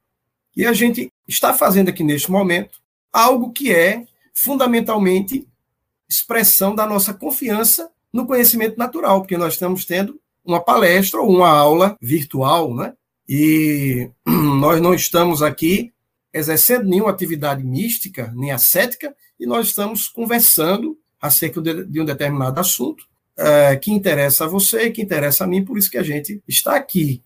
E 0.57 0.67
a 0.67 0.73
gente 0.73 1.13
está 1.27 1.55
fazendo 1.55 1.89
aqui 1.89 2.03
neste 2.05 2.31
momento 2.31 2.79
algo 3.13 3.53
que 3.53 3.73
é 3.73 4.05
fundamentalmente 4.33 5.47
expressão 6.09 6.75
da 6.75 6.87
nossa 6.87 7.15
confiança 7.15 7.91
no 8.13 8.27
conhecimento 8.27 8.77
natural, 8.77 9.21
porque 9.21 9.37
nós 9.37 9.55
estamos 9.55 9.85
tendo 9.85 10.21
uma 10.45 10.61
palestra 10.61 11.21
ou 11.21 11.31
uma 11.31 11.49
aula 11.49 11.97
virtual, 12.01 12.75
né? 12.75 12.95
E 13.29 14.11
nós 14.27 14.81
não 14.81 14.95
estamos 14.95 15.43
aqui 15.43 15.93
exercendo 16.33 16.89
nenhuma 16.89 17.11
atividade 17.11 17.63
mística, 17.63 18.33
nem 18.35 18.51
ascética, 18.51 19.15
e 19.39 19.47
nós 19.47 19.69
estamos 19.69 20.09
conversando 20.09 20.99
acerca 21.21 21.61
de 21.61 22.01
um 22.01 22.05
determinado 22.05 22.59
assunto 22.59 23.10
é, 23.41 23.77
que 23.77 23.91
interessa 23.91 24.45
a 24.45 24.49
você, 24.49 24.91
que 24.91 25.01
interessa 25.01 25.45
a 25.45 25.47
mim, 25.47 25.65
por 25.65 25.79
isso 25.79 25.91
que 25.91 25.97
a 25.99 26.03
gente 26.03 26.43
está 26.47 26.77
aqui. 26.77 27.23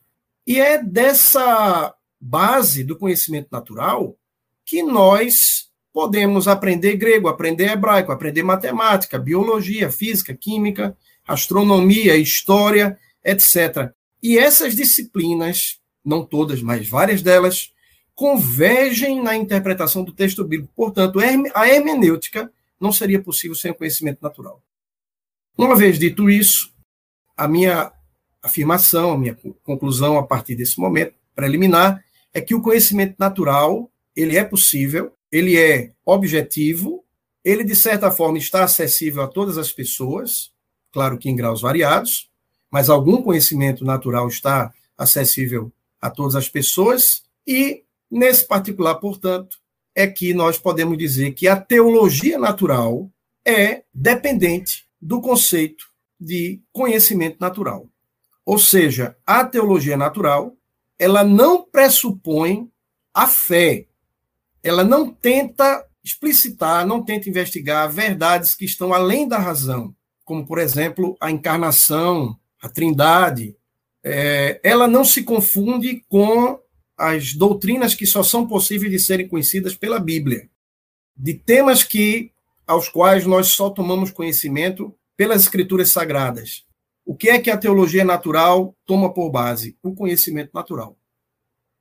E 0.46 0.60
é 0.60 0.82
dessa 0.82 1.94
base 2.20 2.84
do 2.84 2.96
conhecimento 2.96 3.48
natural 3.50 4.16
que 4.64 4.82
nós 4.82 5.68
podemos 5.92 6.46
aprender 6.46 6.96
grego, 6.96 7.28
aprender 7.28 7.70
hebraico, 7.70 8.12
aprender 8.12 8.42
matemática, 8.42 9.18
biologia, 9.18 9.90
física, 9.90 10.34
química, 10.34 10.96
astronomia, 11.26 12.16
história, 12.16 12.98
etc. 13.24 13.92
E 14.22 14.38
essas 14.38 14.74
disciplinas, 14.74 15.78
não 16.04 16.24
todas, 16.24 16.62
mas 16.62 16.88
várias 16.88 17.22
delas, 17.22 17.72
convergem 18.14 19.20
na 19.20 19.36
interpretação 19.36 20.04
do 20.04 20.12
texto 20.12 20.44
bíblico. 20.44 20.72
Portanto, 20.76 21.18
a 21.54 21.68
hermenêutica 21.68 22.50
não 22.80 22.92
seria 22.92 23.20
possível 23.20 23.56
sem 23.56 23.70
o 23.70 23.74
conhecimento 23.74 24.20
natural. 24.22 24.62
Uma 25.56 25.76
vez 25.76 25.98
dito 25.98 26.28
isso, 26.28 26.72
a 27.36 27.46
minha 27.46 27.92
afirmação, 28.42 29.12
a 29.12 29.18
minha 29.18 29.36
conclusão 29.62 30.18
a 30.18 30.26
partir 30.26 30.54
desse 30.54 30.78
momento 30.78 31.14
preliminar 31.34 32.04
é 32.32 32.40
que 32.40 32.54
o 32.54 32.62
conhecimento 32.62 33.16
natural, 33.18 33.90
ele 34.14 34.36
é 34.36 34.44
possível 34.44 35.12
ele 35.34 35.58
é 35.58 35.90
objetivo, 36.06 37.04
ele, 37.44 37.64
de 37.64 37.74
certa 37.74 38.08
forma, 38.08 38.38
está 38.38 38.62
acessível 38.62 39.20
a 39.20 39.26
todas 39.26 39.58
as 39.58 39.72
pessoas, 39.72 40.52
claro 40.92 41.18
que 41.18 41.28
em 41.28 41.34
graus 41.34 41.60
variados, 41.60 42.30
mas 42.70 42.88
algum 42.88 43.20
conhecimento 43.20 43.84
natural 43.84 44.28
está 44.28 44.72
acessível 44.96 45.72
a 46.00 46.08
todas 46.08 46.36
as 46.36 46.48
pessoas, 46.48 47.24
e, 47.44 47.82
nesse 48.08 48.46
particular, 48.46 48.94
portanto, 48.94 49.58
é 49.92 50.06
que 50.06 50.32
nós 50.32 50.56
podemos 50.56 50.96
dizer 50.96 51.32
que 51.32 51.48
a 51.48 51.60
teologia 51.60 52.38
natural 52.38 53.10
é 53.44 53.82
dependente 53.92 54.86
do 55.04 55.20
conceito 55.20 55.84
de 56.18 56.62
conhecimento 56.72 57.36
natural. 57.38 57.86
Ou 58.44 58.58
seja, 58.58 59.14
a 59.26 59.44
teologia 59.44 59.98
natural, 59.98 60.56
ela 60.98 61.22
não 61.22 61.62
pressupõe 61.62 62.70
a 63.12 63.26
fé, 63.26 63.86
ela 64.62 64.82
não 64.82 65.10
tenta 65.10 65.86
explicitar, 66.02 66.86
não 66.86 67.02
tenta 67.04 67.28
investigar 67.28 67.90
verdades 67.92 68.54
que 68.54 68.64
estão 68.64 68.94
além 68.94 69.28
da 69.28 69.38
razão, 69.38 69.94
como, 70.24 70.46
por 70.46 70.58
exemplo, 70.58 71.16
a 71.20 71.30
encarnação, 71.30 72.38
a 72.62 72.68
trindade. 72.68 73.54
É, 74.02 74.58
ela 74.62 74.88
não 74.88 75.04
se 75.04 75.22
confunde 75.22 76.02
com 76.08 76.58
as 76.96 77.34
doutrinas 77.34 77.94
que 77.94 78.06
só 78.06 78.22
são 78.22 78.46
possíveis 78.46 78.90
de 78.90 78.98
serem 78.98 79.28
conhecidas 79.28 79.74
pela 79.74 80.00
Bíblia, 80.00 80.48
de 81.14 81.34
temas 81.34 81.82
que 81.82 82.32
aos 82.66 82.88
quais 82.88 83.26
nós 83.26 83.48
só 83.48 83.68
tomamos 83.68 84.10
conhecimento 84.10 84.94
pelas 85.16 85.42
escrituras 85.42 85.90
sagradas. 85.90 86.64
O 87.04 87.14
que 87.14 87.28
é 87.28 87.38
que 87.38 87.50
a 87.50 87.56
teologia 87.56 88.04
natural 88.04 88.74
toma 88.86 89.12
por 89.12 89.30
base? 89.30 89.76
O 89.82 89.94
conhecimento 89.94 90.50
natural. 90.54 90.96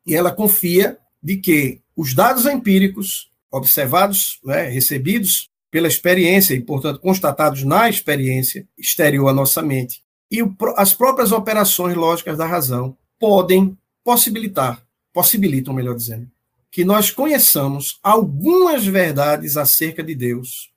E 0.06 0.13
ela 0.13 0.32
confia 0.32 0.98
de 1.22 1.38
que 1.38 1.82
os 1.96 2.13
dados 2.13 2.46
empíricos 2.46 3.32
observados, 3.50 4.39
né, 4.43 4.63
recebidos 4.63 5.50
pela 5.72 5.88
experiência 5.88 6.54
e, 6.54 6.62
portanto, 6.62 7.00
constatados 7.00 7.63
na 7.63 7.89
experiência 7.89 8.67
exterior 8.78 9.30
à 9.30 9.34
nossa 9.34 9.62
mente, 9.62 10.04
e 10.30 10.39
as 10.76 10.93
próprias 10.93 11.32
operações 11.32 11.96
lógicas 11.96 12.38
da 12.38 12.46
razão 12.46 12.98
podem 13.19 13.78
possibilitar, 14.04 14.84
possibilitam, 15.13 15.74
melhor 15.74 15.96
dizendo, 15.96 16.28
que 16.72 16.84
nós 16.84 17.12
conheçamos 17.12 18.00
algumas 18.02 18.86
verdades 18.86 19.56
acerca 19.56 20.04
de 20.04 20.15
Deus 20.15 20.72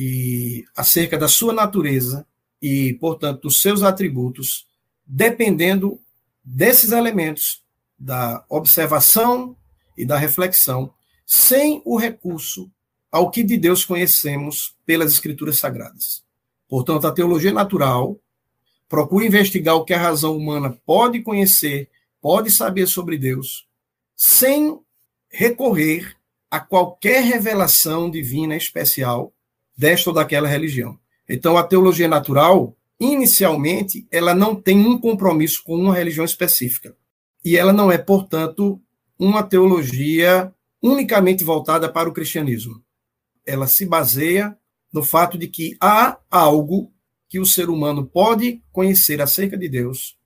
e 0.00 0.64
acerca 0.76 1.18
da 1.18 1.26
sua 1.26 1.52
natureza 1.52 2.24
e, 2.62 2.96
portanto, 3.00 3.42
dos 3.42 3.60
seus 3.60 3.82
atributos, 3.82 4.68
dependendo 5.04 6.00
desses 6.44 6.92
elementos 6.92 7.64
da 7.98 8.44
observação 8.48 9.56
e 9.96 10.04
da 10.04 10.16
reflexão, 10.16 10.94
sem 11.26 11.82
o 11.84 11.96
recurso 11.96 12.70
ao 13.10 13.28
que 13.28 13.42
de 13.42 13.56
Deus 13.56 13.84
conhecemos 13.84 14.76
pelas 14.86 15.12
Escrituras 15.12 15.58
Sagradas. 15.58 16.22
Portanto, 16.68 17.08
a 17.08 17.12
teologia 17.12 17.52
natural 17.52 18.16
procura 18.88 19.26
investigar 19.26 19.74
o 19.74 19.84
que 19.84 19.94
a 19.94 20.00
razão 20.00 20.36
humana 20.36 20.78
pode 20.86 21.22
conhecer, 21.22 21.90
pode 22.20 22.52
saber 22.52 22.86
sobre 22.86 23.18
Deus, 23.18 23.66
sem 24.14 24.78
recorrer 25.28 26.16
a 26.48 26.60
qualquer 26.60 27.24
revelação 27.24 28.08
divina 28.08 28.54
especial 28.54 29.32
desta 29.78 30.10
ou 30.10 30.14
daquela 30.14 30.48
religião. 30.48 30.98
Então, 31.28 31.56
a 31.56 31.62
teologia 31.62 32.08
natural, 32.08 32.76
inicialmente, 32.98 34.08
ela 34.10 34.34
não 34.34 34.56
tem 34.56 34.84
um 34.84 34.98
compromisso 34.98 35.62
com 35.62 35.76
uma 35.76 35.94
religião 35.94 36.24
específica. 36.24 36.96
E 37.44 37.56
ela 37.56 37.72
não 37.72 37.92
é, 37.92 37.96
portanto, 37.96 38.80
uma 39.16 39.44
teologia 39.44 40.52
unicamente 40.82 41.44
voltada 41.44 41.88
para 41.88 42.08
o 42.08 42.12
cristianismo. 42.12 42.82
Ela 43.46 43.68
se 43.68 43.86
baseia 43.86 44.58
no 44.92 45.02
fato 45.02 45.38
de 45.38 45.46
que 45.46 45.76
há 45.80 46.18
algo 46.28 46.92
que 47.28 47.38
o 47.38 47.46
ser 47.46 47.68
humano 47.68 48.04
pode 48.06 48.62
conhecer 48.72 49.20
acerca 49.20 49.56
de 49.56 49.68
Deus, 49.68 50.18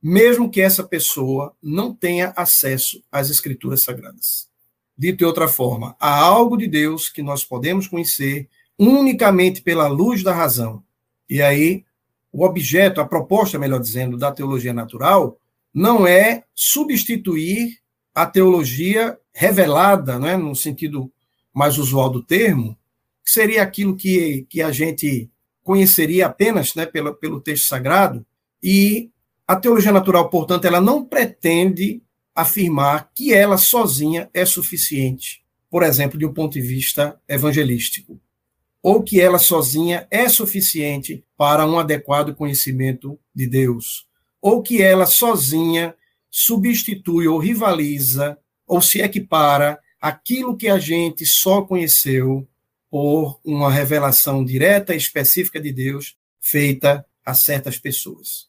mesmo 0.00 0.50
que 0.50 0.60
essa 0.60 0.84
pessoa 0.84 1.54
não 1.62 1.92
tenha 1.92 2.32
acesso 2.36 3.02
às 3.10 3.28
escrituras 3.28 3.82
sagradas. 3.82 4.48
Dito 4.96 5.18
de 5.18 5.24
outra 5.24 5.48
forma, 5.48 5.96
há 5.98 6.16
algo 6.16 6.56
de 6.56 6.68
Deus 6.68 7.08
que 7.08 7.22
nós 7.22 7.42
podemos 7.42 7.88
conhecer 7.88 8.48
unicamente 8.78 9.62
pela 9.62 9.88
luz 9.88 10.22
da 10.22 10.32
razão. 10.32 10.82
E 11.28 11.40
aí, 11.42 11.84
o 12.32 12.44
objeto, 12.44 13.00
a 13.00 13.06
proposta, 13.06 13.58
melhor 13.58 13.80
dizendo, 13.80 14.16
da 14.16 14.32
teologia 14.32 14.72
natural, 14.72 15.38
não 15.72 16.06
é 16.06 16.44
substituir 16.54 17.78
a 18.14 18.26
teologia 18.26 19.18
revelada, 19.32 20.18
né, 20.18 20.36
no 20.36 20.54
sentido 20.54 21.10
mais 21.52 21.78
usual 21.78 22.10
do 22.10 22.22
termo, 22.22 22.78
que 23.24 23.30
seria 23.30 23.62
aquilo 23.62 23.96
que, 23.96 24.46
que 24.48 24.62
a 24.62 24.70
gente 24.70 25.30
conheceria 25.62 26.26
apenas 26.26 26.74
né, 26.74 26.86
pelo, 26.86 27.14
pelo 27.14 27.40
texto 27.40 27.66
sagrado, 27.66 28.24
e 28.62 29.10
a 29.46 29.56
teologia 29.56 29.92
natural, 29.92 30.28
portanto, 30.28 30.64
ela 30.64 30.80
não 30.80 31.04
pretende 31.04 32.02
afirmar 32.34 33.10
que 33.14 33.32
ela 33.32 33.56
sozinha 33.56 34.28
é 34.32 34.44
suficiente, 34.44 35.42
por 35.70 35.82
exemplo, 35.82 36.18
de 36.18 36.26
um 36.26 36.32
ponto 36.32 36.54
de 36.54 36.60
vista 36.60 37.18
evangelístico, 37.28 38.20
ou 38.84 39.02
que 39.02 39.18
ela 39.18 39.38
sozinha 39.38 40.06
é 40.10 40.28
suficiente 40.28 41.24
para 41.38 41.66
um 41.66 41.78
adequado 41.78 42.34
conhecimento 42.34 43.18
de 43.34 43.46
Deus, 43.46 44.06
ou 44.42 44.62
que 44.62 44.82
ela 44.82 45.06
sozinha 45.06 45.94
substitui 46.30 47.26
ou 47.26 47.38
rivaliza 47.38 48.36
ou 48.66 48.82
se 48.82 49.00
equipara 49.00 49.80
aquilo 49.98 50.54
que 50.54 50.68
a 50.68 50.78
gente 50.78 51.24
só 51.24 51.62
conheceu 51.62 52.46
por 52.90 53.40
uma 53.42 53.72
revelação 53.72 54.44
direta 54.44 54.92
e 54.92 54.98
específica 54.98 55.58
de 55.58 55.72
Deus 55.72 56.18
feita 56.38 57.06
a 57.24 57.32
certas 57.32 57.78
pessoas. 57.78 58.48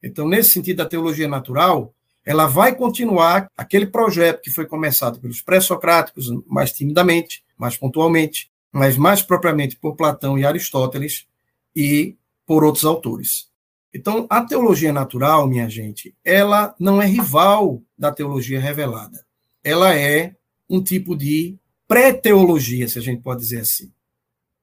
Então, 0.00 0.28
nesse 0.28 0.50
sentido, 0.50 0.82
a 0.82 0.86
teologia 0.86 1.26
natural, 1.26 1.92
ela 2.24 2.46
vai 2.46 2.76
continuar 2.76 3.50
aquele 3.56 3.86
projeto 3.86 4.40
que 4.40 4.52
foi 4.52 4.66
começado 4.66 5.18
pelos 5.18 5.42
pré-socráticos, 5.42 6.26
mais 6.46 6.72
timidamente, 6.72 7.42
mais 7.58 7.76
pontualmente, 7.76 8.53
mas 8.74 8.96
mais 8.96 9.22
propriamente 9.22 9.76
por 9.76 9.94
Platão 9.94 10.36
e 10.36 10.44
Aristóteles 10.44 11.28
e 11.76 12.16
por 12.44 12.64
outros 12.64 12.84
autores. 12.84 13.48
Então, 13.94 14.26
a 14.28 14.42
teologia 14.42 14.92
natural, 14.92 15.46
minha 15.46 15.68
gente, 15.70 16.12
ela 16.24 16.74
não 16.76 17.00
é 17.00 17.06
rival 17.06 17.80
da 17.96 18.10
teologia 18.10 18.58
revelada. 18.58 19.24
Ela 19.62 19.94
é 19.94 20.34
um 20.68 20.82
tipo 20.82 21.16
de 21.16 21.56
pré-teologia, 21.86 22.88
se 22.88 22.98
a 22.98 23.02
gente 23.02 23.22
pode 23.22 23.42
dizer 23.42 23.60
assim. 23.60 23.92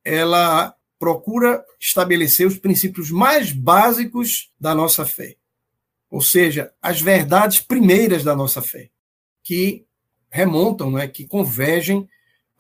Ela 0.04 0.76
procura 1.00 1.64
estabelecer 1.80 2.46
os 2.46 2.58
princípios 2.58 3.10
mais 3.10 3.54
básicos 3.54 4.52
da 4.60 4.76
nossa 4.76 5.06
fé. 5.06 5.38
Ou 6.10 6.22
seja, 6.22 6.74
as 6.82 7.00
verdades 7.00 7.62
primeiras 7.62 8.26
da 8.26 8.36
nossa 8.36 8.62
fé, 8.62 8.90
que 9.42 9.86
remontam, 10.30 10.92
né, 10.92 11.08
que 11.08 11.26
convergem 11.26 12.06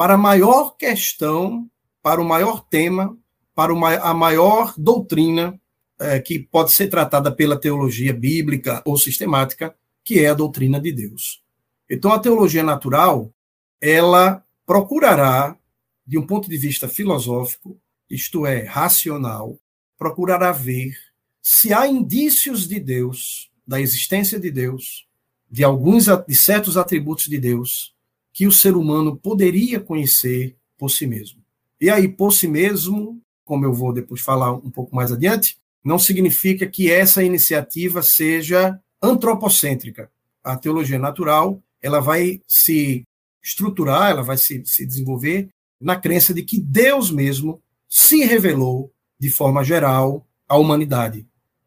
para 0.02 0.16
a 0.16 0.18
maior 0.18 0.78
questão, 0.78 1.70
para 2.02 2.20
o 2.20 2.26
maior 2.26 2.66
tema, 2.68 3.16
para 3.54 3.72
a 3.72 4.16
maior 4.16 4.74
doutrina 4.76 5.62
é, 6.00 6.20
que 6.20 6.40
pode 6.40 6.72
ser 6.72 6.88
tratada 6.88 7.32
pela 7.32 7.56
teologia 7.56 8.12
bíblica 8.12 8.82
ou 8.84 8.98
sistemática, 8.98 9.76
que 10.04 10.20
é 10.20 10.30
a 10.30 10.34
doutrina 10.34 10.82
de 10.82 10.92
Deus. 10.92 11.44
Então, 11.88 12.12
a 12.12 12.18
teologia 12.18 12.64
natural, 12.64 13.32
ela 13.80 14.44
procurará, 14.66 15.56
de 16.04 16.18
um 16.18 16.26
ponto 16.26 16.50
de 16.50 16.58
vista 16.58 16.88
filosófico, 16.88 17.80
isto 18.10 18.48
é, 18.48 18.64
racional, 18.64 19.56
procurará 20.00 20.52
ver 20.52 20.96
se 21.44 21.72
há 21.72 21.86
indícios 21.86 22.68
de 22.68 22.80
Deus, 22.80 23.52
da 23.68 23.80
existência 23.80 24.40
de 24.40 24.50
Deus, 24.50 25.08
de 25.48 25.64
alguns 25.64 26.08
de 26.28 26.36
certos 26.36 26.76
atributos 26.76 27.28
de 27.28 27.38
Deus 27.38 27.94
que 28.34 28.48
o 28.48 28.52
ser 28.52 28.76
humano 28.76 29.15
poderia 29.15 29.80
conhecer 29.80 30.56
por 30.78 30.89
si 30.89 31.06
mesmo. 31.06 31.41
E 31.80 31.89
aí, 31.89 32.08
por 32.08 32.32
si 32.32 32.48
mesmo, 32.48 33.22
como 33.44 33.65
eu 33.65 33.74
vou 33.74 33.91
depois 33.94 34.22
falar 34.22 34.54
um 34.54 34.70
pouco 34.70 34.96
mais 34.96 35.12
adiante, 35.12 35.58
não 35.84 35.98
significa 35.98 36.67
que 36.67 36.91
essa 36.91 37.24
iniciativa 37.24 38.02
seja 38.02 38.80
antropocêntrica. 39.02 40.12
A 40.44 40.56
teologia 40.56 41.00
natural, 41.00 41.62
ela 41.82 42.00
vai 42.00 42.41
se 42.48 43.04
estruturar, 43.44 44.12
ela 44.12 44.22
vai 44.22 44.38
se, 44.38 44.63
se 44.65 44.86
desenvolver 44.86 45.50
na 45.80 45.96
crença 45.96 46.34
de 46.34 46.44
que 46.44 46.60
Deus 46.60 47.10
mesmo 47.10 47.62
se 47.89 48.24
revelou 48.24 48.91
de 49.20 49.30
forma 49.30 49.63
geral 49.63 50.26
à 50.48 50.56
humanidade. 50.58 51.26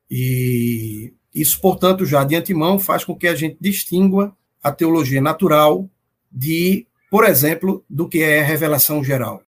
E 0.09 1.13
isso, 1.35 1.61
portanto, 1.61 2.07
já 2.07 2.23
de 2.23 2.37
antemão 2.37 2.79
faz 2.79 3.05
com 3.05 3.17
que 3.17 3.27
a 3.27 3.35
gente 3.35 3.57
distingua 3.61 4.37
a 4.63 4.71
teologia 4.71 5.21
natural 5.21 5.91
de, 6.35 6.87
por 7.11 7.25
exemplo, 7.25 7.85
do 7.89 8.09
que 8.09 8.23
é 8.23 8.41
a 8.41 8.45
revelação 8.45 9.05
geral. 9.05 9.41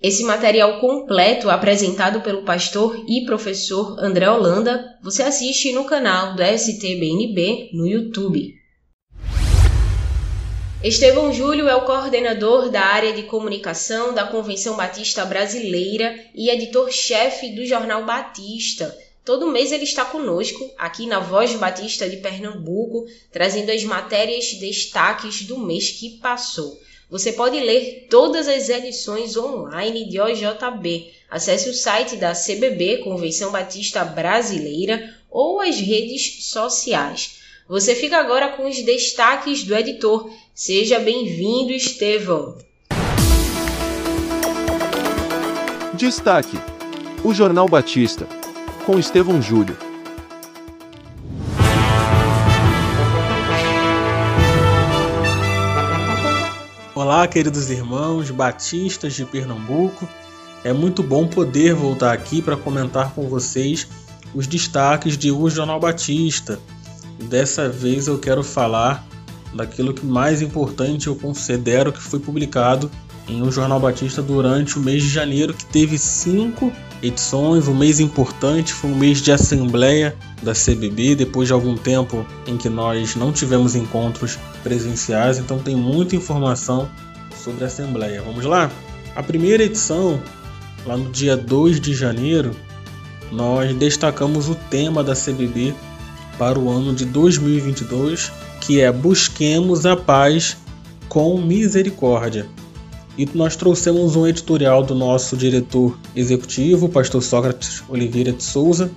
Esse 0.00 0.24
material 0.24 0.78
completo 0.78 1.48
apresentado 1.48 2.20
pelo 2.20 2.44
pastor 2.44 3.02
e 3.08 3.24
professor 3.24 3.98
André 3.98 4.28
Holanda, 4.28 4.84
você 5.02 5.22
assiste 5.22 5.72
no 5.72 5.86
canal 5.86 6.36
do 6.36 6.42
STBNB 6.42 7.70
no 7.72 7.86
YouTube. 7.86 8.54
Estevão 10.84 11.32
Júlio 11.32 11.66
é 11.66 11.74
o 11.74 11.86
coordenador 11.86 12.70
da 12.70 12.82
área 12.82 13.14
de 13.14 13.22
comunicação 13.22 14.14
da 14.14 14.26
Convenção 14.26 14.76
Batista 14.76 15.24
Brasileira 15.24 16.14
e 16.34 16.50
editor-chefe 16.50 17.56
do 17.56 17.64
Jornal 17.64 18.04
Batista. 18.04 18.94
Todo 19.26 19.50
mês 19.50 19.72
ele 19.72 19.82
está 19.82 20.04
conosco, 20.04 20.70
aqui 20.78 21.04
na 21.04 21.18
Voz 21.18 21.52
Batista 21.54 22.08
de 22.08 22.18
Pernambuco, 22.18 23.06
trazendo 23.32 23.72
as 23.72 23.82
matérias 23.82 24.54
destaques 24.54 25.42
do 25.42 25.58
mês 25.58 25.90
que 25.90 26.10
passou. 26.18 26.80
Você 27.10 27.32
pode 27.32 27.58
ler 27.58 28.06
todas 28.08 28.46
as 28.46 28.68
edições 28.68 29.36
online 29.36 30.08
de 30.08 30.20
OJB. 30.20 31.10
Acesse 31.28 31.68
o 31.68 31.74
site 31.74 32.14
da 32.14 32.34
CBB, 32.34 32.98
Convenção 32.98 33.50
Batista 33.50 34.04
Brasileira, 34.04 35.12
ou 35.28 35.60
as 35.60 35.80
redes 35.80 36.46
sociais. 36.46 37.40
Você 37.68 37.96
fica 37.96 38.18
agora 38.18 38.50
com 38.50 38.68
os 38.68 38.80
destaques 38.80 39.64
do 39.64 39.74
editor. 39.74 40.30
Seja 40.54 41.00
bem-vindo, 41.00 41.72
Estevão. 41.72 42.58
Destaque: 45.94 46.56
O 47.24 47.34
Jornal 47.34 47.68
Batista, 47.68 48.28
com 48.86 48.98
Estevão 48.98 49.42
Júlio. 49.42 49.76
Olá, 56.94 57.26
queridos 57.26 57.68
irmãos 57.68 58.30
batistas 58.30 59.12
de 59.12 59.24
Pernambuco. 59.26 60.08
É 60.62 60.72
muito 60.72 61.02
bom 61.02 61.26
poder 61.26 61.74
voltar 61.74 62.12
aqui 62.12 62.40
para 62.40 62.56
comentar 62.56 63.12
com 63.12 63.28
vocês 63.28 63.86
os 64.32 64.46
destaques 64.46 65.18
de 65.18 65.30
O 65.30 65.50
Jornal 65.50 65.80
Batista, 65.80 66.58
Dessa 67.18 67.68
vez 67.68 68.06
eu 68.06 68.18
quero 68.18 68.44
falar 68.44 69.06
daquilo 69.54 69.94
que 69.94 70.04
mais 70.04 70.42
importante 70.42 71.06
eu 71.06 71.16
considero 71.16 71.92
que 71.92 72.00
foi 72.00 72.20
publicado 72.20 72.90
em 73.28 73.42
O 73.42 73.50
Jornal 73.50 73.80
Batista 73.80 74.22
durante 74.22 74.78
o 74.78 74.80
mês 74.80 75.02
de 75.02 75.08
janeiro, 75.08 75.52
que 75.52 75.64
teve 75.66 75.98
cinco 75.98 76.72
edições. 77.02 77.68
Um 77.68 77.74
mês 77.74 78.00
importante, 78.00 78.72
foi 78.72 78.90
um 78.90 78.96
mês 78.96 79.20
de 79.20 79.32
assembleia 79.32 80.14
da 80.42 80.52
CBB, 80.52 81.14
depois 81.14 81.48
de 81.48 81.52
algum 81.52 81.76
tempo 81.76 82.26
em 82.46 82.56
que 82.56 82.68
nós 82.68 83.16
não 83.16 83.32
tivemos 83.32 83.74
encontros 83.74 84.38
presenciais, 84.62 85.38
então 85.38 85.58
tem 85.58 85.76
muita 85.76 86.16
informação 86.16 86.88
sobre 87.36 87.64
a 87.64 87.66
assembleia. 87.66 88.22
Vamos 88.22 88.44
lá? 88.44 88.70
A 89.14 89.22
primeira 89.22 89.64
edição, 89.64 90.20
lá 90.84 90.96
no 90.96 91.10
dia 91.10 91.36
2 91.36 91.80
de 91.80 91.94
janeiro, 91.94 92.52
nós 93.32 93.74
destacamos 93.74 94.48
o 94.48 94.54
tema 94.54 95.02
da 95.02 95.14
CBB 95.14 95.74
para 96.38 96.58
o 96.58 96.70
ano 96.70 96.94
de 96.94 97.04
2022, 97.04 98.30
que 98.60 98.80
é 98.80 98.92
Busquemos 98.92 99.86
a 99.86 99.96
Paz 99.96 100.56
com 101.08 101.40
Misericórdia. 101.40 102.46
E 103.18 103.26
nós 103.34 103.56
trouxemos 103.56 104.14
um 104.14 104.26
editorial 104.26 104.82
do 104.82 104.94
nosso 104.94 105.36
diretor 105.36 105.98
executivo, 106.14 106.88
pastor 106.88 107.22
Sócrates 107.22 107.82
Oliveira 107.88 108.30
de 108.30 108.42
Souza, 108.42 108.90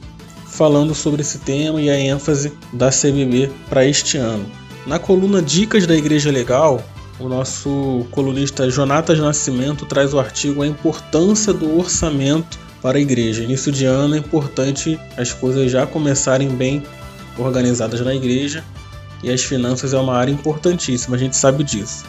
falando 0.45 0.93
sobre 0.93 1.21
esse 1.21 1.39
tema 1.39 1.82
e 1.82 1.89
a 1.89 1.97
ênfase 1.97 2.51
da 2.73 2.89
CBB 2.89 3.49
para 3.69 3.86
este 3.86 4.17
ano. 4.17 4.45
Na 4.86 4.99
coluna 4.99 5.41
Dicas 5.41 5.88
da 5.88 5.95
Igreja 5.95 6.32
Legal, 6.32 6.84
o 7.17 7.29
nosso 7.29 8.05
colunista 8.12 8.69
Jonatas 8.69 9.19
Nascimento 9.19 9.86
traz 9.86 10.13
o 10.13 10.19
artigo 10.19 10.63
A 10.63 10.67
Importância 10.67 11.53
do 11.53 11.77
Orçamento 11.77 12.60
para 12.82 12.97
a 12.97 13.01
Igreja. 13.01 13.43
Início 13.43 13.71
de 13.71 13.86
ano 13.86 14.15
é 14.15 14.17
importante 14.17 14.99
as 15.15 15.32
coisas 15.32 15.71
já 15.71 15.88
começarem 15.88 16.49
bem 16.49 16.84
organizadas 17.38 18.01
na 18.01 18.13
igreja 18.13 18.63
e 19.23 19.32
as 19.32 19.43
finanças 19.43 19.93
é 19.93 19.97
uma 19.97 20.15
área 20.15 20.32
importantíssima, 20.32 21.15
a 21.15 21.19
gente 21.19 21.36
sabe 21.36 21.63
disso. 21.63 22.05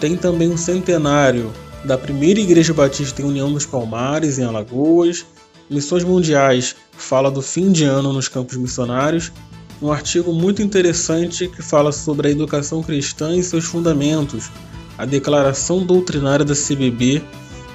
Tem 0.00 0.16
também 0.16 0.50
o 0.50 0.58
centenário 0.58 1.52
da 1.84 1.96
primeira 1.98 2.40
Igreja 2.40 2.72
Batista 2.72 3.22
em 3.22 3.24
União 3.24 3.52
dos 3.52 3.66
Palmares, 3.66 4.38
em 4.38 4.44
Alagoas. 4.44 5.24
Missões 5.68 6.04
Mundiais 6.04 6.76
fala 6.92 7.30
do 7.30 7.40
fim 7.40 7.72
de 7.72 7.84
ano 7.84 8.12
nos 8.12 8.28
campos 8.28 8.56
missionários. 8.56 9.32
Um 9.80 9.90
artigo 9.90 10.32
muito 10.32 10.62
interessante 10.62 11.48
que 11.48 11.62
fala 11.62 11.92
sobre 11.92 12.28
a 12.28 12.30
educação 12.30 12.82
cristã 12.82 13.36
e 13.36 13.42
seus 13.42 13.64
fundamentos, 13.64 14.50
a 14.96 15.04
declaração 15.04 15.84
doutrinária 15.84 16.44
da 16.44 16.54
CBB 16.54 17.22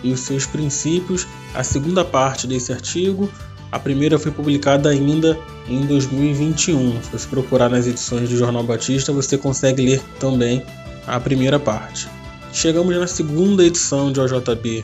e 0.04 0.12
os 0.12 0.22
seus 0.22 0.46
princípios. 0.46 1.28
A 1.54 1.64
segunda 1.64 2.06
parte 2.06 2.48
desse 2.48 2.72
artigo 2.72 3.30
a 3.72 3.78
primeira 3.78 4.18
foi 4.18 4.32
publicada 4.32 4.90
ainda 4.90 5.38
em 5.68 5.86
2021. 5.86 7.04
Se 7.04 7.12
você 7.12 7.28
procurar 7.28 7.70
nas 7.70 7.86
edições 7.86 8.30
do 8.30 8.36
Jornal 8.36 8.64
Batista, 8.64 9.14
você 9.14 9.38
consegue 9.38 9.86
ler 9.86 10.02
também 10.20 10.64
a 11.06 11.20
primeira 11.20 11.60
parte. 11.60 12.08
Chegamos 12.52 12.96
na 12.96 13.08
segunda 13.08 13.64
edição 13.64 14.12
de 14.12 14.20
OJB 14.20 14.84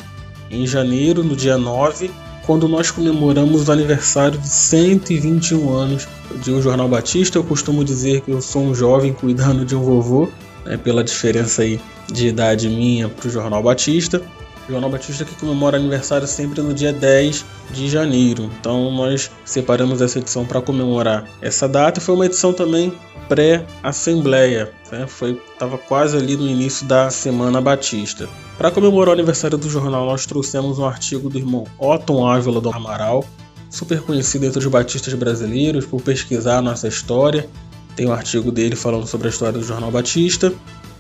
em 0.51 0.67
janeiro, 0.67 1.23
no 1.23 1.35
dia 1.35 1.57
9, 1.57 2.11
quando 2.45 2.67
nós 2.67 2.91
comemoramos 2.91 3.67
o 3.67 3.71
aniversário 3.71 4.39
de 4.39 4.47
121 4.47 5.73
anos 5.73 6.07
de 6.43 6.51
O 6.51 6.61
Jornal 6.61 6.87
Batista. 6.87 7.37
Eu 7.37 7.43
costumo 7.43 7.83
dizer 7.83 8.21
que 8.21 8.31
eu 8.31 8.41
sou 8.41 8.63
um 8.63 8.75
jovem 8.75 9.13
cuidando 9.13 9.65
de 9.65 9.75
um 9.75 9.81
vovô, 9.81 10.29
né, 10.63 10.77
pela 10.77 11.03
diferença 11.03 11.63
aí 11.63 11.79
de 12.11 12.27
idade 12.27 12.69
minha 12.69 13.09
para 13.09 13.27
o 13.27 13.31
Jornal 13.31 13.63
Batista. 13.63 14.21
Jornal 14.69 14.89
Batista 14.89 15.23
que 15.23 15.35
comemora 15.35 15.77
aniversário 15.77 16.27
sempre 16.27 16.61
no 16.61 16.73
dia 16.73 16.91
10 16.91 17.45
de 17.71 17.87
janeiro. 17.87 18.49
Então 18.59 18.91
nós 18.91 19.29
separamos 19.43 20.01
essa 20.01 20.19
edição 20.19 20.45
para 20.45 20.61
comemorar 20.61 21.25
essa 21.41 21.67
data. 21.67 22.01
Foi 22.01 22.15
uma 22.15 22.25
edição 22.25 22.51
também 22.51 22.93
pré-assembleia, 23.27 24.71
né? 24.91 25.07
foi 25.07 25.41
estava 25.51 25.77
quase 25.77 26.15
ali 26.17 26.35
no 26.35 26.47
início 26.47 26.85
da 26.85 27.09
Semana 27.09 27.59
Batista. 27.59 28.27
Para 28.57 28.71
comemorar 28.71 29.09
o 29.09 29.13
aniversário 29.13 29.57
do 29.57 29.69
jornal, 29.69 30.05
nós 30.05 30.25
trouxemos 30.25 30.79
um 30.79 30.85
artigo 30.85 31.29
do 31.29 31.37
irmão 31.37 31.65
Otton 31.77 32.27
Ávila 32.27 32.61
do 32.61 32.69
Amaral, 32.69 33.25
super 33.69 34.01
conhecido 34.01 34.45
entre 34.45 34.59
os 34.59 34.67
batistas 34.67 35.13
brasileiros 35.13 35.85
por 35.85 36.01
pesquisar 36.01 36.57
a 36.57 36.61
nossa 36.61 36.87
história. 36.87 37.49
Tem 37.95 38.07
um 38.07 38.13
artigo 38.13 38.51
dele 38.51 38.75
falando 38.75 39.07
sobre 39.07 39.27
a 39.27 39.29
história 39.29 39.57
do 39.57 39.65
Jornal 39.65 39.91
Batista. 39.91 40.53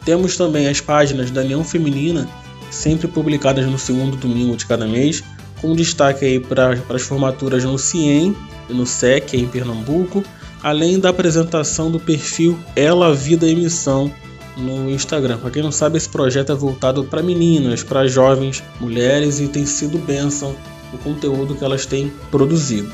Temos 0.03 0.37
também 0.37 0.67
as 0.67 0.81
páginas 0.81 1.31
da 1.31 1.41
União 1.41 1.63
Feminina 1.63 2.27
sempre 2.69 3.07
publicadas 3.07 3.65
no 3.65 3.77
segundo 3.77 4.17
domingo 4.17 4.55
de 4.55 4.65
cada 4.65 4.87
mês, 4.87 5.23
com 5.61 5.75
destaque 5.75 6.25
aí 6.25 6.39
para 6.39 6.77
as 6.89 7.01
formaturas 7.01 7.63
no 7.63 7.77
CIEM 7.77 8.35
e 8.69 8.73
no 8.73 8.85
SEC 8.85 9.33
em 9.33 9.47
Pernambuco, 9.47 10.23
além 10.61 10.99
da 10.99 11.09
apresentação 11.09 11.91
do 11.91 11.99
perfil 11.99 12.57
Ela 12.75 13.13
Vida 13.13 13.47
e 13.47 13.55
Missão 13.55 14.11
no 14.57 14.89
Instagram. 14.89 15.37
Para 15.37 15.51
quem 15.51 15.63
não 15.63 15.71
sabe, 15.71 15.97
esse 15.97 16.09
projeto 16.09 16.51
é 16.51 16.55
voltado 16.55 17.03
para 17.03 17.21
meninas, 17.21 17.83
para 17.83 18.07
jovens 18.07 18.63
mulheres 18.79 19.39
e 19.39 19.47
tem 19.47 19.65
sido 19.65 19.97
bênção 19.97 20.55
o 20.93 20.97
conteúdo 20.97 21.55
que 21.55 21.63
elas 21.63 21.85
têm 21.85 22.11
produzido. 22.31 22.91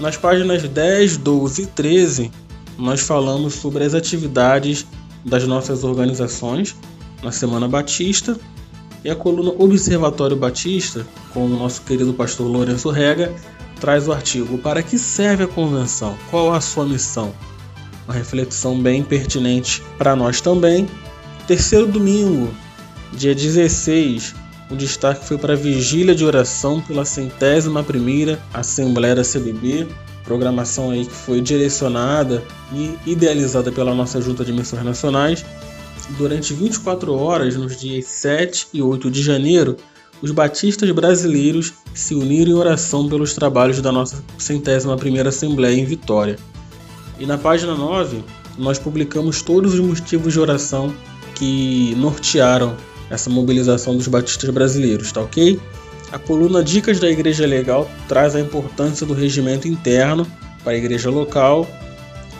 Nas 0.00 0.16
páginas 0.16 0.62
10, 0.62 1.16
12 1.18 1.62
e 1.62 1.66
13, 1.66 2.30
nós 2.78 3.00
falamos 3.00 3.54
sobre 3.54 3.84
as 3.84 3.94
atividades 3.94 4.86
das 5.24 5.46
nossas 5.46 5.84
organizações 5.84 6.74
na 7.22 7.30
Semana 7.30 7.68
Batista 7.68 8.38
e 9.04 9.10
a 9.10 9.16
coluna 9.16 9.52
Observatório 9.58 10.36
Batista, 10.36 11.06
com 11.32 11.46
o 11.46 11.48
nosso 11.48 11.82
querido 11.82 12.14
pastor 12.14 12.46
Lourenço 12.46 12.90
Rega, 12.90 13.34
traz 13.80 14.06
o 14.06 14.12
artigo 14.12 14.58
Para 14.58 14.82
que 14.82 14.98
serve 14.98 15.44
a 15.44 15.48
convenção? 15.48 16.16
Qual 16.30 16.52
a 16.52 16.60
sua 16.60 16.84
missão? 16.86 17.34
Uma 18.04 18.14
reflexão 18.14 18.80
bem 18.80 19.02
pertinente 19.02 19.82
para 19.98 20.14
nós 20.14 20.40
também. 20.40 20.88
Terceiro 21.46 21.86
domingo, 21.86 22.52
dia 23.12 23.34
16, 23.34 24.34
o 24.70 24.76
destaque 24.76 25.24
foi 25.26 25.36
para 25.36 25.52
a 25.52 25.56
vigília 25.56 26.14
de 26.14 26.24
oração 26.24 26.80
pela 26.80 27.04
centésima 27.04 27.82
primeira 27.82 28.40
Assembleia 28.54 29.14
da 29.14 29.22
CBB, 29.22 29.86
programação 30.24 30.90
aí 30.90 31.04
que 31.04 31.12
foi 31.12 31.40
direcionada 31.40 32.42
e 32.72 32.96
idealizada 33.04 33.70
pela 33.70 33.94
nossa 33.94 34.20
Junta 34.20 34.44
de 34.44 34.52
Missões 34.52 34.84
Nacionais. 34.84 35.44
Durante 36.10 36.52
24 36.52 37.14
horas, 37.14 37.56
nos 37.56 37.78
dias 37.78 38.06
7 38.06 38.68
e 38.74 38.82
8 38.82 39.10
de 39.10 39.22
janeiro, 39.22 39.76
os 40.20 40.30
batistas 40.30 40.90
brasileiros 40.90 41.72
se 41.94 42.14
uniram 42.14 42.52
em 42.52 42.54
oração 42.54 43.08
pelos 43.08 43.34
trabalhos 43.34 43.80
da 43.80 43.90
nossa 43.90 44.22
centésima 44.38 44.96
primeira 44.96 45.30
Assembleia 45.30 45.78
em 45.78 45.84
Vitória. 45.84 46.38
E 47.18 47.26
na 47.26 47.38
página 47.38 47.74
9, 47.74 48.22
nós 48.58 48.78
publicamos 48.78 49.42
todos 49.42 49.74
os 49.74 49.80
motivos 49.80 50.32
de 50.32 50.40
oração 50.40 50.94
que 51.34 51.94
nortearam 51.96 52.76
essa 53.10 53.28
mobilização 53.28 53.96
dos 53.96 54.08
batistas 54.08 54.48
brasileiros, 54.50 55.12
tá 55.12 55.20
ok? 55.20 55.60
A 56.12 56.18
coluna 56.18 56.62
Dicas 56.62 57.00
da 57.00 57.10
Igreja 57.10 57.46
Legal 57.46 57.90
traz 58.06 58.36
a 58.36 58.40
importância 58.40 59.06
do 59.06 59.14
regimento 59.14 59.66
interno 59.66 60.26
para 60.62 60.72
a 60.72 60.76
igreja 60.76 61.10
local. 61.10 61.66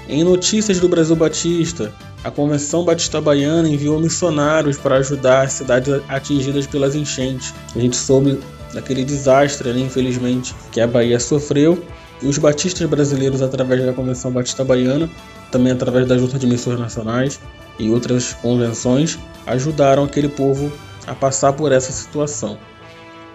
Em 0.08 0.24
Notícias 0.24 0.80
do 0.80 0.88
Brasil 0.88 1.14
Batista, 1.14 1.92
a 2.24 2.30
Convenção 2.30 2.84
Batista 2.84 3.20
Baiana 3.20 3.68
enviou 3.68 4.00
missionários 4.00 4.76
para 4.76 4.96
ajudar 4.96 5.42
as 5.42 5.52
cidades 5.52 6.00
atingidas 6.08 6.66
pelas 6.66 6.94
enchentes. 6.94 7.54
A 7.74 7.78
gente 7.78 7.96
soube 7.96 8.38
daquele 8.74 9.04
desastre, 9.04 9.72
né, 9.72 9.80
infelizmente, 9.80 10.54
que 10.70 10.80
a 10.80 10.86
Bahia 10.86 11.20
sofreu. 11.20 11.82
E 12.20 12.26
os 12.26 12.38
batistas 12.38 12.88
brasileiros, 12.88 13.42
através 13.42 13.84
da 13.84 13.92
Convenção 13.92 14.30
Batista 14.30 14.64
Baiana, 14.64 15.10
também 15.50 15.72
através 15.72 16.06
da 16.06 16.16
Junta 16.16 16.38
de 16.38 16.46
Missões 16.46 16.78
Nacionais 16.78 17.40
e 17.78 17.90
outras 17.90 18.32
convenções, 18.34 19.18
ajudaram 19.46 20.04
aquele 20.04 20.28
povo 20.28 20.70
a 21.06 21.14
passar 21.14 21.52
por 21.52 21.72
essa 21.72 21.90
situação. 21.90 22.58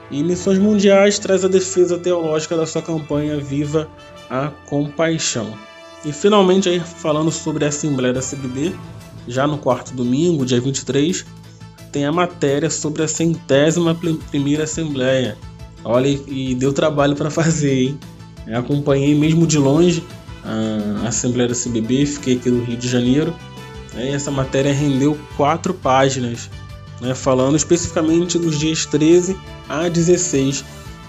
E 0.10 0.24
Missões 0.24 0.58
Mundiais 0.58 1.20
traz 1.20 1.44
a 1.44 1.50
defesa 1.50 1.98
teológica 1.98 2.56
da 2.56 2.66
sua 2.66 2.82
campanha 2.82 3.38
Viva 3.38 3.90
a 4.30 4.52
Compaixão. 4.66 5.54
E 6.06 6.12
finalmente, 6.12 6.70
aí, 6.70 6.80
falando 6.80 7.32
sobre 7.32 7.66
a 7.66 7.70
Assembleia 7.70 8.14
da 8.14 8.22
CBB, 8.22 8.74
já 9.28 9.46
no 9.46 9.58
quarto 9.58 9.94
domingo, 9.94 10.46
dia 10.46 10.62
23, 10.62 11.26
tem 11.92 12.06
a 12.06 12.12
matéria 12.12 12.70
sobre 12.70 13.04
a 13.04 13.08
centésima 13.08 13.98
primeira 14.30 14.64
Assembleia. 14.64 15.38
Olha, 15.84 16.08
e 16.08 16.56
deu 16.56 16.72
trabalho 16.74 17.16
para 17.16 17.30
fazer, 17.30 17.84
hein? 17.84 18.00
Eu 18.46 18.60
acompanhei 18.60 19.14
mesmo 19.14 19.46
de 19.46 19.58
longe 19.58 20.04
a 21.04 21.08
Assembleia 21.08 21.50
da 21.50 21.56
CBB, 21.56 22.06
fiquei 22.06 22.36
aqui 22.38 22.50
no 22.50 22.64
Rio 22.64 22.78
de 22.78 22.88
Janeiro. 22.88 23.34
E 23.96 24.10
essa 24.10 24.32
matéria 24.32 24.74
rendeu 24.74 25.18
quatro 25.36 25.74
páginas 25.74 26.50
né, 27.02 27.14
falando 27.14 27.56
especificamente 27.56 28.38
dos 28.38 28.58
dias 28.58 28.86
13 28.86 29.38
a 29.68 29.90
16 29.90 30.64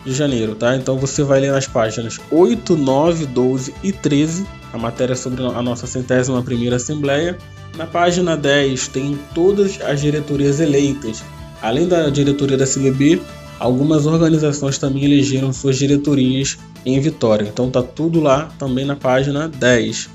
de 0.05 0.13
janeiro, 0.13 0.55
tá? 0.55 0.75
Então 0.77 0.99
você 0.99 1.23
vai 1.23 1.41
ler 1.41 1.53
nas 1.53 1.67
páginas 1.67 2.19
8, 2.31 2.77
9, 2.77 3.27
12 3.27 3.75
e 3.83 3.93
13 3.93 4.47
a 4.73 4.79
matéria 4.79 5.17
sobre 5.17 5.45
a 5.45 5.63
nossa 5.63 5.87
centésima 5.87 6.43
primeira 6.43 6.77
assembleia. 6.77 7.37
Na 7.77 7.87
página 7.87 8.37
10 8.37 8.89
tem 8.89 9.19
todas 9.35 9.81
as 9.81 10.01
diretorias 10.01 10.61
eleitas. 10.61 11.23
Além 11.63 11.89
da 11.89 12.09
diretoria 12.11 12.57
da 12.57 12.67
CBB, 12.67 13.21
algumas 13.59 14.07
organizações 14.07 14.79
também 14.79 15.05
elegeram 15.05 15.53
suas 15.53 15.77
diretorias 15.77 16.59
em 16.85 17.01
Vitória. 17.01 17.47
Então 17.49 17.71
tá 17.71 17.83
tudo 17.83 18.21
lá 18.21 18.49
também 18.59 18.85
na 18.85 18.97
página 18.97 19.49
10. 19.49 20.11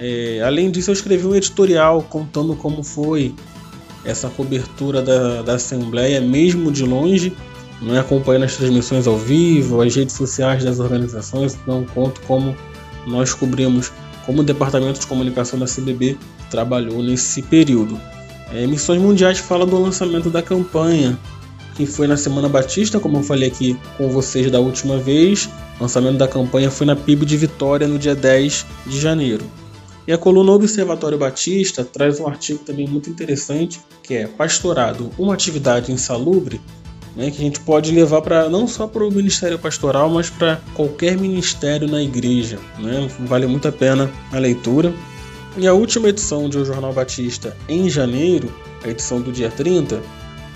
É, 0.00 0.42
além 0.44 0.70
disso, 0.70 0.90
eu 0.90 0.94
escrevi 0.94 1.26
um 1.26 1.34
editorial 1.34 2.02
contando 2.02 2.56
como 2.56 2.82
foi 2.82 3.34
essa 4.04 4.28
cobertura 4.28 5.00
da, 5.00 5.42
da 5.42 5.54
Assembleia, 5.54 6.20
mesmo 6.20 6.72
de 6.72 6.84
longe, 6.84 7.32
não 7.80 7.94
é 7.96 8.00
acompanhando 8.00 8.44
as 8.44 8.56
transmissões 8.56 9.06
ao 9.06 9.16
vivo, 9.16 9.80
as 9.80 9.94
redes 9.94 10.14
sociais 10.14 10.64
das 10.64 10.80
organizações, 10.80 11.56
não 11.66 11.84
conto 11.84 12.20
como 12.22 12.56
nós 13.06 13.34
cobrimos, 13.34 13.92
como 14.24 14.40
o 14.40 14.44
Departamento 14.44 15.00
de 15.00 15.06
Comunicação 15.06 15.58
da 15.58 15.66
CBB 15.66 16.16
trabalhou 16.50 17.02
nesse 17.02 17.42
período. 17.42 18.00
É, 18.52 18.66
Missões 18.66 19.00
Mundiais 19.00 19.38
fala 19.38 19.64
do 19.64 19.80
lançamento 19.80 20.28
da 20.28 20.42
campanha, 20.42 21.18
que 21.74 21.86
foi 21.86 22.06
na 22.06 22.16
Semana 22.16 22.48
Batista, 22.48 23.00
como 23.00 23.18
eu 23.18 23.22
falei 23.22 23.48
aqui 23.48 23.78
com 23.96 24.08
vocês 24.08 24.50
da 24.50 24.60
última 24.60 24.98
vez. 24.98 25.48
O 25.78 25.82
lançamento 25.82 26.18
da 26.18 26.28
campanha 26.28 26.70
foi 26.70 26.86
na 26.86 26.94
PIB 26.94 27.24
de 27.24 27.36
Vitória 27.36 27.88
no 27.88 27.98
dia 27.98 28.14
10 28.14 28.66
de 28.86 29.00
janeiro. 29.00 29.44
E 30.06 30.12
a 30.12 30.18
coluna 30.18 30.52
Observatório 30.52 31.16
Batista 31.16 31.84
traz 31.84 32.18
um 32.18 32.26
artigo 32.26 32.58
também 32.58 32.88
muito 32.88 33.08
interessante, 33.08 33.80
que 34.02 34.14
é 34.14 34.26
Pastorado, 34.26 35.10
uma 35.16 35.32
atividade 35.32 35.92
insalubre, 35.92 36.60
né, 37.16 37.30
que 37.30 37.38
a 37.38 37.44
gente 37.44 37.60
pode 37.60 37.92
levar 37.92 38.22
para 38.22 38.48
não 38.48 38.66
só 38.66 38.86
para 38.86 39.04
o 39.04 39.10
ministério 39.10 39.58
pastoral, 39.58 40.08
mas 40.08 40.30
para 40.30 40.60
qualquer 40.74 41.16
ministério 41.16 41.88
na 41.88 42.02
igreja. 42.02 42.58
Né? 42.78 43.08
Vale 43.20 43.46
muito 43.46 43.68
a 43.68 43.72
pena 43.72 44.10
a 44.32 44.38
leitura. 44.38 44.92
E 45.56 45.66
a 45.66 45.74
última 45.74 46.08
edição 46.08 46.48
de 46.48 46.56
O 46.56 46.64
Jornal 46.64 46.94
Batista, 46.94 47.54
em 47.68 47.88
janeiro, 47.90 48.50
a 48.82 48.88
edição 48.88 49.20
do 49.20 49.30
dia 49.30 49.50
30, 49.50 50.00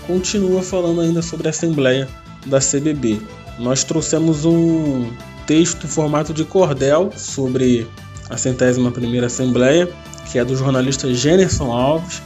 continua 0.07 0.63
falando 0.63 1.01
ainda 1.01 1.21
sobre 1.21 1.47
a 1.47 1.51
Assembleia 1.51 2.07
da 2.47 2.59
CBB. 2.59 3.21
Nós 3.59 3.83
trouxemos 3.83 4.43
um 4.43 5.11
texto 5.45 5.85
em 5.85 5.89
formato 5.89 6.33
de 6.33 6.43
cordel 6.43 7.11
sobre 7.15 7.87
a 8.29 8.37
centésima 8.37 8.91
primeira 8.91 9.27
Assembleia, 9.27 9.87
que 10.31 10.39
é 10.39 10.45
do 10.45 10.55
jornalista 10.55 11.13
Generson 11.13 11.71
Alves. 11.71 12.21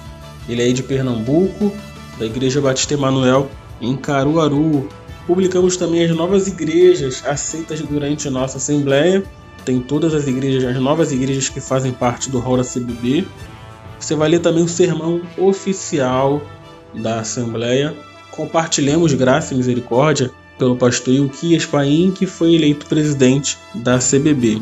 Ele 0.47 0.67
é 0.67 0.71
de 0.71 0.81
Pernambuco, 0.81 1.71
da 2.17 2.25
Igreja 2.25 2.61
Batista 2.61 2.93
Emanuel, 2.93 3.49
em 3.81 3.95
Caruaru. 3.95 4.87
Publicamos 5.27 5.77
também 5.77 6.05
as 6.05 6.15
novas 6.15 6.47
igrejas 6.47 7.23
aceitas 7.25 7.81
durante 7.81 8.27
a 8.27 8.31
nossa 8.31 8.57
Assembleia. 8.57 9.23
Tem 9.65 9.79
todas 9.79 10.13
as 10.13 10.27
igrejas, 10.27 10.63
as 10.63 10.81
novas 10.81 11.11
igrejas 11.11 11.49
que 11.49 11.59
fazem 11.59 11.91
parte 11.91 12.29
do 12.29 12.39
rol 12.39 12.57
da 12.57 12.63
CBB. 12.63 13.25
Você 13.99 14.15
vai 14.15 14.29
ler 14.29 14.39
também 14.39 14.63
o 14.63 14.67
sermão 14.67 15.21
oficial 15.37 16.41
da 16.93 17.19
Assembleia. 17.19 17.95
Compartilhemos 18.31 19.13
graça 19.13 19.53
e 19.53 19.57
misericórdia 19.57 20.31
pelo 20.57 20.75
pastor 20.75 21.13
Ilquias 21.13 21.65
Paim, 21.65 22.11
que 22.11 22.25
foi 22.25 22.55
eleito 22.55 22.85
presidente 22.85 23.57
da 23.75 23.99
CBB 23.99 24.61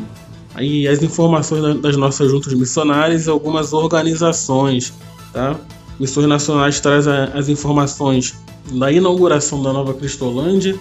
aí 0.54 0.88
as 0.88 1.02
informações 1.02 1.80
das 1.80 1.96
nossas 1.96 2.30
juntas 2.30 2.52
missionárias 2.54 3.26
e 3.26 3.30
algumas 3.30 3.72
organizações, 3.72 4.92
tá? 5.32 5.56
Missões 6.00 6.26
Nacionais 6.26 6.80
traz 6.80 7.06
as 7.06 7.50
informações 7.50 8.34
da 8.72 8.90
inauguração 8.90 9.62
da 9.62 9.70
nova 9.70 9.92
Cristolândia, 9.92 10.74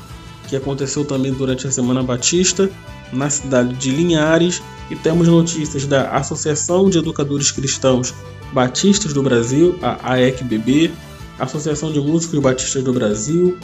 que 0.48 0.56
aconteceu 0.56 1.04
também 1.04 1.34
durante 1.34 1.68
a 1.68 1.72
Semana 1.72 2.02
Batista, 2.02 2.70
na 3.12 3.30
cidade 3.30 3.74
de 3.76 3.92
Linhares, 3.92 4.62
e 4.90 4.96
temos 4.96 5.28
notícias 5.28 5.86
da 5.86 6.10
Associação 6.12 6.90
de 6.90 7.00
Educadores 7.00 7.52
Cristãos 7.52 8.14
Batistas 8.54 9.12
do 9.12 9.22
Brasil, 9.22 9.78
a 9.82 10.14
AECBB, 10.14 10.90
Associação 11.38 11.92
de 11.92 12.00
Músicos 12.00 12.40
Batistas 12.40 12.82
do 12.82 12.94
Brasil, 12.94 13.58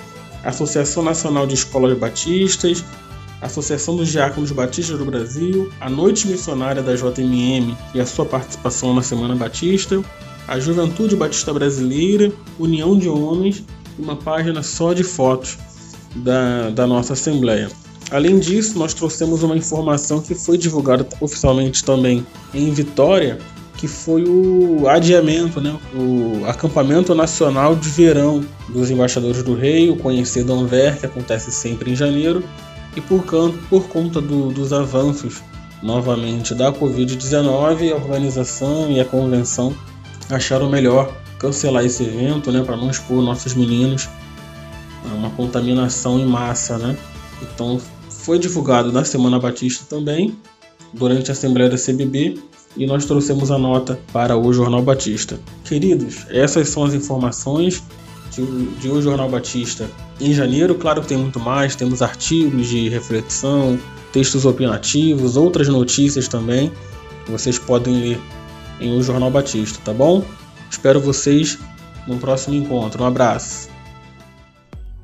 Associação 0.43 1.03
Nacional 1.03 1.47
de 1.47 1.53
Escolas 1.53 1.97
Batistas, 1.97 2.83
Associação 3.41 3.95
dos 3.95 4.09
Diáconos 4.09 4.51
Batistas 4.51 4.97
do 4.97 5.05
Brasil, 5.05 5.71
a 5.79 5.89
Noite 5.89 6.27
Missionária 6.27 6.83
da 6.83 6.93
JMM 6.95 7.77
e 7.93 8.01
a 8.01 8.05
sua 8.05 8.25
participação 8.25 8.93
na 8.93 9.01
Semana 9.01 9.37
Batista, 9.37 10.03
a 10.47 10.59
Juventude 10.59 11.15
Batista 11.15 11.53
Brasileira, 11.53 12.31
União 12.59 12.97
de 12.97 13.09
Homens 13.09 13.63
uma 13.97 14.15
página 14.15 14.61
só 14.61 14.93
de 14.93 15.03
fotos 15.03 15.57
da, 16.15 16.69
da 16.69 16.87
nossa 16.87 17.13
Assembleia. 17.13 17.69
Além 18.11 18.39
disso, 18.39 18.77
nós 18.77 18.93
trouxemos 18.93 19.41
uma 19.41 19.57
informação 19.57 20.21
que 20.21 20.35
foi 20.35 20.57
divulgada 20.57 21.07
oficialmente 21.19 21.83
também 21.83 22.25
em 22.53 22.71
Vitória, 22.71 23.39
que 23.77 23.87
foi 23.87 24.23
o 24.23 24.87
adiamento, 24.87 25.59
né, 25.59 25.75
o 25.93 26.45
acampamento 26.45 27.13
nacional 27.15 27.75
de 27.75 27.89
verão 27.89 28.45
dos 28.69 28.89
embaixadores 28.89 29.43
do 29.43 29.55
rei, 29.55 29.89
o 29.89 29.97
conhecido 29.97 30.53
Anver, 30.53 30.99
que 30.99 31.05
acontece 31.05 31.51
sempre 31.51 31.91
em 31.91 31.95
janeiro, 31.95 32.43
e 32.95 33.01
por, 33.01 33.25
por 33.69 33.87
conta 33.87 34.21
do, 34.21 34.49
dos 34.49 34.71
avanços 34.71 35.41
novamente 35.83 36.53
da 36.53 36.71
Covid-19, 36.71 37.91
a 37.91 37.95
organização 37.95 38.89
e 38.89 38.99
a 38.99 39.05
convenção 39.05 39.75
acharam 40.29 40.69
melhor 40.69 41.13
cancelar 41.39 41.85
esse 41.85 42.03
evento, 42.03 42.51
né, 42.51 42.63
para 42.63 42.77
não 42.77 42.89
expor 42.89 43.21
nossos 43.21 43.53
meninos 43.53 44.07
a 45.09 45.13
uma 45.13 45.29
contaminação 45.31 46.19
em 46.19 46.25
massa, 46.25 46.77
né? 46.77 46.97
Então, 47.41 47.79
foi 48.09 48.39
divulgado 48.39 48.91
na 48.91 49.03
Semana 49.03 49.39
Batista 49.39 49.85
também, 49.87 50.35
durante 50.93 51.29
a 51.29 51.33
Assembleia 51.33 51.69
da 51.69 51.77
CBB, 51.77 52.39
e 52.75 52.85
nós 52.85 53.05
trouxemos 53.05 53.51
a 53.51 53.57
nota 53.57 53.99
para 54.11 54.35
o 54.37 54.51
Jornal 54.51 54.81
Batista. 54.81 55.39
Queridos, 55.63 56.25
essas 56.29 56.69
são 56.69 56.83
as 56.83 56.93
informações 56.93 57.83
de, 58.31 58.65
de 58.81 58.89
O 58.89 59.01
Jornal 59.01 59.29
Batista 59.29 59.89
em 60.19 60.33
janeiro. 60.33 60.75
Claro 60.75 61.01
que 61.01 61.07
tem 61.07 61.17
muito 61.17 61.39
mais, 61.39 61.75
temos 61.75 62.01
artigos 62.01 62.67
de 62.67 62.89
reflexão, 62.89 63.79
textos 64.11 64.45
opinativos, 64.45 65.37
outras 65.37 65.67
notícias 65.67 66.27
também. 66.27 66.71
Vocês 67.27 67.57
podem 67.57 68.01
ler 68.01 68.21
em 68.79 68.97
O 68.97 69.01
Jornal 69.03 69.31
Batista, 69.31 69.79
tá 69.83 69.93
bom? 69.93 70.23
Espero 70.69 70.99
vocês 70.99 71.57
no 72.07 72.17
próximo 72.17 72.55
encontro. 72.55 73.03
Um 73.03 73.07
abraço. 73.07 73.69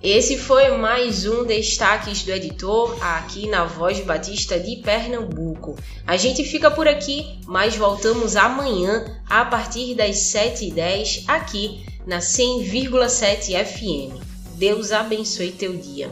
Esse 0.03 0.35
foi 0.35 0.75
mais 0.77 1.27
um 1.27 1.45
Destaques 1.45 2.23
do 2.23 2.31
Editor 2.31 2.97
aqui 3.03 3.47
na 3.47 3.65
Voz 3.65 3.99
Batista 3.99 4.59
de 4.59 4.77
Pernambuco. 4.77 5.75
A 6.07 6.17
gente 6.17 6.43
fica 6.43 6.71
por 6.71 6.87
aqui, 6.87 7.39
mas 7.45 7.75
voltamos 7.75 8.35
amanhã 8.35 9.05
a 9.29 9.45
partir 9.45 9.93
das 9.93 10.15
7h10 10.15 11.25
aqui 11.27 11.85
na 12.07 12.17
100,7 12.17 13.63
FM. 13.63 14.19
Deus 14.55 14.91
abençoe 14.91 15.51
teu 15.51 15.77
dia. 15.77 16.11